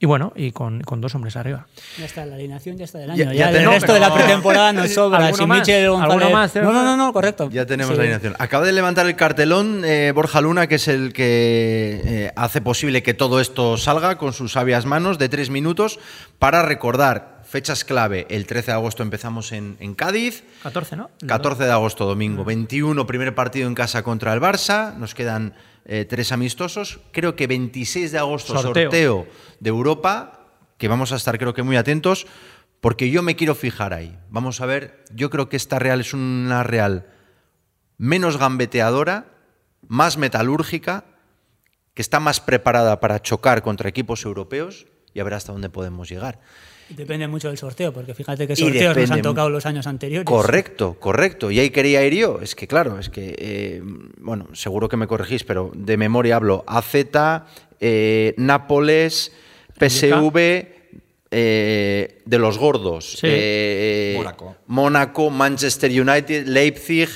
Y 0.03 0.05
bueno, 0.05 0.33
y 0.35 0.51
con, 0.51 0.81
con 0.81 0.99
dos 0.99 1.15
hombres 1.15 1.37
arriba. 1.37 1.65
Ya 1.97 2.03
está, 2.03 2.25
la 2.25 2.35
alineación 2.35 2.75
ya 2.77 2.83
está 2.83 2.97
del 2.97 3.07
Ya- 3.15 3.23
año. 3.23 3.23
ya 3.31 3.33
Ya, 3.39 3.47
el 3.51 3.53
tenemos- 3.55 3.73
resto 3.75 3.93
de 3.93 3.99
la 4.01 4.09
no. 4.09 4.15
pretemporada 4.19 4.73
nos 4.73 4.91
sobra. 4.93 5.19
¿Alguno 5.27 5.37
Si 5.37 5.45
más? 5.47 5.59
Michel 5.59 5.85
¿Alguno 5.85 6.07
González. 6.09 6.33
más? 6.33 6.55
No, 6.57 6.73
no, 6.73 6.83
no, 6.83 6.97
no, 6.97 7.13
correcto. 7.13 7.49
Ya 7.49 7.65
tenemos 7.65 7.91
Sí. 7.93 7.95
la 7.99 8.01
alineación. 8.03 8.35
Acaba 8.37 8.65
de 8.65 8.73
levantar 8.73 9.05
el 9.05 9.15
cartelón 9.15 9.83
eh, 9.85 10.11
Borja 10.13 10.41
Luna, 10.41 10.67
que 10.67 10.75
es 10.75 10.89
el 10.89 11.13
que 11.13 12.01
eh, 12.03 12.31
hace 12.35 12.59
posible 12.59 13.01
que 13.01 13.13
todo 13.13 13.39
esto 13.39 13.77
salga 13.77 14.17
con 14.17 14.33
sus 14.33 14.51
sabias 14.51 14.85
manos 14.85 15.17
de 15.19 15.29
tres 15.29 15.49
minutos 15.49 16.01
para 16.37 16.63
recordar 16.63 17.41
fechas 17.45 17.85
clave. 17.85 18.27
El 18.29 18.45
13 18.45 18.71
de 18.71 18.73
agosto 18.73 19.03
empezamos 19.03 19.53
en, 19.53 19.77
en 19.79 19.95
Cádiz. 19.95 20.43
14, 20.63 20.97
¿no? 20.97 21.11
14 21.25 21.63
de 21.63 21.71
agosto, 21.71 22.05
domingo. 22.05 22.43
21, 22.43 23.07
primer 23.07 23.33
partido 23.35 23.69
en 23.69 23.73
casa 23.73 24.03
contra 24.03 24.33
el 24.33 24.41
Barça. 24.41 24.95
Nos 24.97 25.15
quedan 25.15 25.53
eh, 25.85 26.05
tres 26.05 26.31
amistosos. 26.31 26.99
Creo 27.11 27.35
que 27.35 27.47
26 27.47 28.11
de 28.11 28.17
agosto, 28.17 28.53
Sorteo. 28.53 28.83
sorteo. 28.83 29.27
de 29.59 29.69
Europa, 29.69 30.47
que 30.77 30.87
vamos 30.87 31.11
a 31.11 31.15
estar 31.15 31.37
creo 31.37 31.53
que 31.53 31.63
muy 31.63 31.77
atentos, 31.77 32.27
porque 32.81 33.09
yo 33.09 33.21
me 33.21 33.35
quiero 33.35 33.55
fijar 33.55 33.93
ahí. 33.93 34.17
Vamos 34.29 34.61
a 34.61 34.65
ver, 34.65 35.05
yo 35.13 35.29
creo 35.29 35.49
que 35.49 35.57
esta 35.57 35.79
Real 35.79 36.01
es 36.01 36.13
una 36.13 36.63
Real 36.63 37.07
menos 37.97 38.37
gambeteadora, 38.37 39.27
más 39.87 40.17
metalúrgica, 40.17 41.05
que 41.93 42.01
está 42.01 42.19
más 42.19 42.39
preparada 42.39 42.99
para 42.99 43.21
chocar 43.21 43.61
contra 43.61 43.89
equipos 43.89 44.25
europeos 44.25 44.87
y 45.13 45.19
a 45.19 45.23
ver 45.23 45.35
hasta 45.35 45.51
dónde 45.51 45.69
podemos 45.69 46.09
llegar. 46.09 46.39
Depende 46.95 47.27
mucho 47.27 47.47
del 47.47 47.57
sorteo, 47.57 47.93
porque 47.93 48.13
fíjate 48.13 48.47
que 48.47 48.55
sorteos 48.55 48.95
nos 48.95 49.11
han 49.11 49.21
tocado 49.21 49.49
los 49.49 49.65
años 49.65 49.87
anteriores. 49.87 50.25
Correcto, 50.25 50.97
correcto. 50.99 51.51
Y 51.51 51.59
ahí 51.59 51.69
quería 51.69 52.05
ir 52.05 52.13
yo. 52.13 52.39
Es 52.41 52.55
que, 52.55 52.67
claro, 52.67 52.99
es 52.99 53.09
que, 53.09 53.35
eh, 53.37 53.81
bueno, 54.19 54.47
seguro 54.53 54.89
que 54.89 54.97
me 54.97 55.07
corregís, 55.07 55.43
pero 55.43 55.71
de 55.73 55.97
memoria 55.97 56.35
hablo 56.35 56.63
AZ, 56.67 56.95
eh, 57.79 58.33
Nápoles, 58.37 59.31
PSV, 59.77 60.67
eh, 61.35 62.21
de 62.25 62.39
los 62.39 62.57
gordos. 62.57 63.13
Sí. 63.13 63.27
eh, 63.29 64.13
Mónaco. 64.17 64.55
Mónaco, 64.67 65.29
Manchester 65.29 65.89
United, 65.89 66.47
Leipzig, 66.47 67.09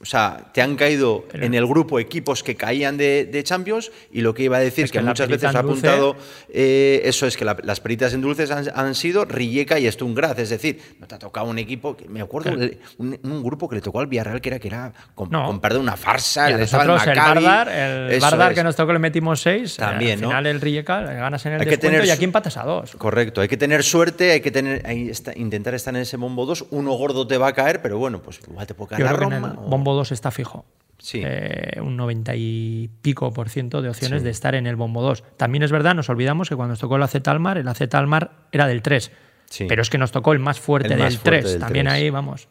o 0.00 0.04
sea, 0.04 0.50
te 0.52 0.62
han 0.62 0.76
caído 0.76 1.24
en 1.32 1.54
el 1.54 1.66
grupo 1.66 1.98
equipos 1.98 2.42
que 2.42 2.54
caían 2.56 2.96
de, 2.96 3.24
de 3.24 3.42
Champions 3.44 3.90
y 4.12 4.20
lo 4.20 4.34
que 4.34 4.44
iba 4.44 4.56
a 4.56 4.60
decir 4.60 4.84
Es 4.84 4.92
que, 4.92 5.00
muchas 5.00 5.28
veces 5.28 5.54
ha 5.54 5.58
apuntado 5.60 6.16
eh, 6.52 7.00
eso 7.04 7.26
es 7.26 7.36
que 7.36 7.44
la- 7.44 7.56
las 7.62 7.80
peritas 7.80 8.12
en 8.14 8.20
dulces 8.20 8.50
han, 8.50 8.64
han 8.74 8.94
sido 8.94 9.24
Rijeka 9.24 9.78
y 9.78 9.90
Sturm 9.90 10.14
es 10.36 10.48
decir, 10.50 10.80
no 10.98 11.06
te 11.06 11.14
ha 11.14 11.18
tocado 11.18 11.46
un 11.46 11.58
equipo, 11.58 11.96
que, 11.96 12.08
me 12.08 12.20
acuerdo, 12.20 12.52
Claro. 12.52 12.72
un, 12.98 13.18
un 13.22 13.42
grupo 13.42 13.68
que 13.68 13.76
le 13.76 13.80
tocó 13.82 14.00
al 14.00 14.06
Villarreal 14.06 14.40
que 14.40 14.48
era 14.48 14.58
que 14.58 14.68
era 14.68 14.92
con, 15.14 15.30
No. 15.30 15.46
con 15.46 15.60
perdón, 15.60 15.82
una 15.82 15.96
farsa, 15.96 16.46
le 16.48 16.54
el 16.54 16.60
nosotros 16.60 17.02
el 17.06 17.08
Maccabi, 17.08 17.44
Bardar, 17.44 17.68
el 18.12 18.20
Bardar 18.20 18.54
que 18.54 18.62
nos 18.64 18.76
tocó 18.76 18.92
le 18.92 18.98
metimos 18.98 19.40
seis. 19.40 19.76
También, 19.76 20.14
al 20.18 20.20
¿no? 20.22 20.28
final 20.28 20.46
el 20.46 20.60
Rijeka 20.60 21.00
ganas 21.02 21.44
en 21.46 21.52
el 21.54 21.60
Hay 21.60 21.66
que 21.66 21.70
descuento 21.72 21.92
tener 21.96 22.06
y 22.06 22.10
aquí 22.10 22.24
empatas 22.24 22.56
a 22.56 22.64
dos. 22.64 22.96
Correcto, 22.96 23.40
hay 23.40 23.48
que 23.48 23.56
tener 23.56 23.82
suerte, 23.82 24.32
hay 24.32 24.40
que 24.40 24.50
tener, 24.50 24.82
hay 24.86 25.08
esta- 25.10 25.36
intentar 25.36 25.74
estar 25.74 25.94
en 25.94 26.02
ese 26.02 26.16
bombo 26.16 26.46
2. 26.46 26.66
Uno 26.70 26.92
gordo 26.92 27.26
te 27.26 27.36
va 27.38 27.48
a 27.48 27.52
caer, 27.52 27.82
pero 27.82 27.98
bueno, 27.98 28.20
pues 28.22 28.40
igual 28.48 28.66
te 28.66 28.74
puede 28.74 28.90
caer 28.90 29.02
la 29.04 29.12
Roma. 29.12 29.54
bombo 29.66 29.94
2 29.96 30.12
está 30.12 30.30
fijo. 30.30 30.64
Sí. 30.98 31.20
Eh, 31.24 31.78
un 31.82 31.96
90 31.96 32.34
y 32.36 32.88
pico 33.02 33.32
por 33.32 33.48
ciento 33.50 33.82
de 33.82 33.90
opciones 33.90 34.20
Sí. 34.20 34.24
de 34.24 34.30
estar 34.30 34.54
en 34.54 34.66
el 34.66 34.76
bombo 34.76 35.02
2. 35.02 35.24
También 35.36 35.62
es 35.62 35.70
verdad, 35.72 35.94
nos 35.94 36.08
olvidamos 36.08 36.48
que 36.48 36.56
cuando 36.56 36.72
nos 36.72 36.78
tocó 36.78 36.96
el 36.96 37.02
AZ 37.02 37.16
Almar, 37.26 37.58
el 37.58 37.68
AZ 37.68 37.82
Almar 37.94 38.46
era 38.52 38.66
del 38.66 38.80
3. 38.82 39.10
Sí. 39.50 39.66
Pero 39.68 39.82
es 39.82 39.90
que 39.90 39.98
nos 39.98 40.10
tocó 40.10 40.32
el 40.32 40.38
más 40.38 40.58
fuerte 40.58 40.94
El 40.94 40.98
más 41.00 41.12
del 41.12 41.18
fuerte 41.20 41.40
3. 41.42 41.52
del 41.52 41.60
También 41.60 41.84
3. 41.86 41.94
ahí, 41.94 42.10
vamos, 42.10 42.48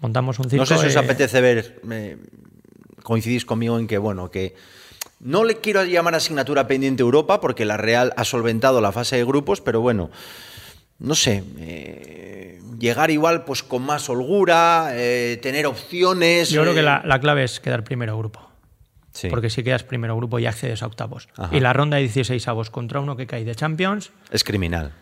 montamos 0.00 0.38
un 0.38 0.50
circo. 0.50 0.62
No 0.62 0.66
sé 0.66 0.76
si 0.78 0.86
os 0.88 0.96
eh, 0.96 0.98
apetece 0.98 1.40
ver, 1.40 1.80
me- 1.82 2.16
coincidís 3.02 3.44
conmigo 3.46 3.78
en 3.78 3.86
que, 3.86 3.98
bueno, 3.98 4.30
que 4.30 4.54
no 5.20 5.42
le 5.44 5.56
quiero 5.56 5.82
llamar 5.84 6.14
asignatura 6.14 6.66
pendiente 6.66 7.02
Europa 7.02 7.40
porque 7.40 7.64
la 7.64 7.76
Real 7.78 8.12
ha 8.18 8.24
solventado 8.24 8.80
la 8.82 8.92
fase 8.92 9.16
de 9.16 9.24
grupos, 9.24 9.60
pero 9.62 9.80
bueno, 9.80 10.10
no 10.98 11.14
sé, 11.14 11.42
eh, 11.58 12.35
llegar 12.78 13.10
igual 13.10 13.44
pues 13.44 13.62
con 13.62 13.82
más 13.82 14.08
holgura, 14.08 14.88
eh, 14.92 15.38
tener 15.42 15.66
opciones. 15.66 16.50
Yo 16.50 16.62
creo 16.62 16.74
que 16.74 16.80
eh, 16.80 16.84
la, 16.84 17.02
la 17.04 17.20
clave 17.20 17.44
es 17.44 17.60
quedar 17.60 17.84
primero 17.84 18.16
grupo. 18.18 18.40
Sí. 19.12 19.28
Porque 19.30 19.48
si 19.48 19.62
quedas 19.62 19.82
primero 19.82 20.14
grupo 20.16 20.38
ya 20.38 20.50
accedes 20.50 20.82
a 20.82 20.86
octavos. 20.86 21.28
Ajá. 21.36 21.56
Y 21.56 21.60
la 21.60 21.72
ronda 21.72 21.96
de 21.96 22.02
16 22.02 22.46
avos 22.48 22.68
contra 22.70 23.00
uno 23.00 23.16
que 23.16 23.26
cae 23.26 23.44
de 23.44 23.54
Champions, 23.54 24.10
es 24.30 24.44
criminal. 24.44 24.92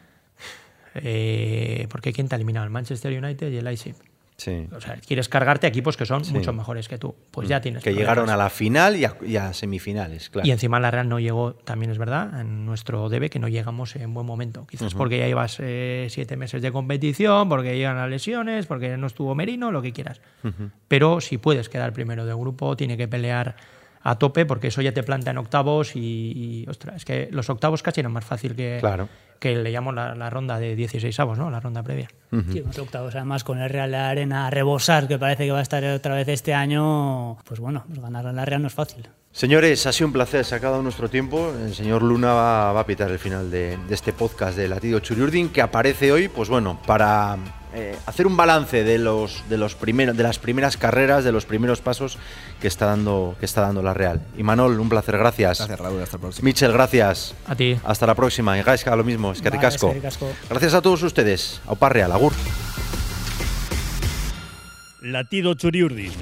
eh, 0.94 1.86
porque 1.90 2.12
¿quién 2.12 2.28
te 2.28 2.34
ha 2.34 2.36
eliminado? 2.36 2.64
El 2.64 2.70
Manchester 2.70 3.12
United 3.12 3.50
y 3.50 3.56
el 3.56 3.64
Leipzig. 3.64 3.94
Sí. 4.36 4.66
O 4.76 4.80
sea, 4.80 4.96
quieres 4.96 5.28
cargarte 5.28 5.68
equipos 5.68 5.96
que 5.96 6.06
son 6.06 6.22
mucho 6.32 6.52
mejores 6.52 6.88
que 6.88 6.98
tú. 6.98 7.14
Pues 7.30 7.48
ya 7.48 7.60
tienes 7.60 7.84
Que 7.84 7.90
problemas. 7.90 8.00
llegaron 8.14 8.30
a 8.30 8.36
la 8.36 8.50
final 8.50 8.96
y 8.96 9.04
a, 9.04 9.16
y 9.24 9.36
a 9.36 9.52
semifinales, 9.52 10.28
claro. 10.28 10.48
Y 10.48 10.50
encima 10.50 10.80
la 10.80 10.90
Real 10.90 11.08
no 11.08 11.20
llegó, 11.20 11.54
también 11.54 11.92
es 11.92 11.98
verdad, 11.98 12.40
en 12.40 12.66
nuestro 12.66 13.08
debe 13.08 13.30
que 13.30 13.38
no 13.38 13.46
llegamos 13.46 13.94
en 13.94 14.12
buen 14.12 14.26
momento. 14.26 14.66
Quizás 14.66 14.94
porque 14.94 15.18
ya 15.18 15.26
llevas 15.28 15.58
eh, 15.60 16.08
siete 16.10 16.36
meses 16.36 16.62
de 16.62 16.72
competición, 16.72 17.48
porque 17.48 17.76
llegan 17.76 17.96
las 17.96 18.10
lesiones, 18.10 18.66
porque 18.66 18.96
no 18.96 19.06
estuvo 19.06 19.34
Merino, 19.36 19.70
lo 19.70 19.80
que 19.82 19.92
quieras. 19.92 20.20
Pero 20.88 21.20
si 21.20 21.38
puedes 21.38 21.68
quedar 21.68 21.92
primero 21.92 22.26
de 22.26 22.34
grupo, 22.34 22.76
tiene 22.76 22.96
que 22.96 23.06
pelear 23.06 23.54
a 24.06 24.16
tope, 24.18 24.44
porque 24.46 24.68
eso 24.68 24.82
ya 24.82 24.92
te 24.92 25.02
planta 25.02 25.30
en 25.30 25.38
octavos 25.38 25.96
y, 25.96 26.00
y, 26.64 26.66
ostras, 26.68 26.96
es 26.96 27.04
que 27.04 27.28
los 27.32 27.48
octavos 27.50 27.82
casi 27.82 28.00
eran 28.00 28.12
más 28.12 28.24
fácil 28.24 28.54
que, 28.54 28.76
Claro. 28.78 29.08
que 29.40 29.56
le 29.56 29.70
llamo 29.70 29.92
la, 29.92 30.14
la 30.14 30.28
ronda 30.30 30.58
de 30.60 30.76
16 30.76 31.18
avos, 31.20 31.38
¿no? 31.38 31.50
La 31.50 31.58
ronda 31.58 31.82
previa. 31.82 32.08
Sí, 32.52 32.60
unos 32.60 32.78
octavos, 32.78 33.14
además 33.14 33.44
con 33.44 33.60
el 33.60 33.70
Real 33.70 33.90
de 33.90 33.96
Arena 33.96 34.46
a 34.46 34.50
rebosar, 34.50 35.08
que 35.08 35.18
parece 35.18 35.46
que 35.46 35.52
va 35.52 35.60
a 35.60 35.62
estar 35.62 35.82
otra 35.84 36.14
vez 36.16 36.28
este 36.28 36.52
año, 36.52 37.36
pues 37.44 37.60
bueno, 37.60 37.84
pues 37.88 37.98
ganar 38.00 38.26
en 38.26 38.36
la 38.36 38.44
Real 38.44 38.60
no 38.60 38.68
es 38.68 38.74
fácil. 38.74 39.08
Señores, 39.32 39.84
ha 39.86 39.92
sido 39.92 40.06
un 40.08 40.12
placer, 40.12 40.44
se 40.44 40.54
ha 40.54 40.58
acabado 40.58 40.82
nuestro 40.82 41.08
tiempo. 41.08 41.52
El 41.64 41.74
señor 41.74 42.02
Luna 42.02 42.32
va, 42.34 42.72
va 42.72 42.80
a 42.80 42.86
pitar 42.86 43.10
el 43.10 43.18
final 43.18 43.50
de, 43.50 43.76
de 43.88 43.94
este 43.94 44.12
podcast 44.12 44.56
de 44.56 44.68
Latido 44.68 45.00
Churiurdin, 45.00 45.48
que 45.48 45.60
aparece 45.62 46.12
hoy, 46.12 46.28
pues 46.28 46.48
bueno, 46.48 46.78
para 46.86 47.36
eh, 47.74 47.96
hacer 48.06 48.26
un 48.26 48.36
balance 48.36 48.84
de 48.84 48.98
los, 48.98 49.42
de 49.48 49.58
los 49.58 49.74
primeros, 49.74 50.16
de 50.16 50.22
las 50.22 50.38
primeras 50.38 50.76
carreras, 50.76 51.24
de 51.24 51.32
los 51.32 51.44
primeros 51.44 51.80
pasos 51.80 52.18
que 52.60 52.68
está 52.68 52.86
dando, 52.86 53.36
que 53.40 53.46
está 53.46 53.60
dando 53.62 53.82
la 53.82 53.94
Real. 53.94 54.20
Y 54.38 54.42
Manol, 54.42 54.78
un 54.80 54.88
placer, 54.88 55.18
gracias. 55.18 55.58
Gracias, 55.58 55.80
Raúl. 55.80 56.00
Hasta 56.02 56.16
el 56.16 56.20
próximo. 56.20 56.44
Michel, 56.44 56.72
gracias. 56.72 57.34
A 57.46 57.54
ti. 57.54 57.76
Hasta 57.84 58.06
la 58.06 58.14
próxima. 58.14 58.58
Y 58.58 58.62
Gaisca, 58.62 58.94
lo 58.96 59.04
mismo. 59.04 59.32
Es 59.32 59.42
que 59.42 59.50
Vale, 59.50 59.60
ricasco. 59.60 59.88
eskerrik 59.88 60.04
asko. 60.06 60.32
Gracias 60.48 60.74
a 60.74 60.82
todos 60.82 61.02
ustedes. 61.02 61.60
Aupa 61.66 61.88
Real, 61.88 62.12
Agur. 62.12 62.32
Latido 65.02 65.54
Churiurdin. 65.54 66.12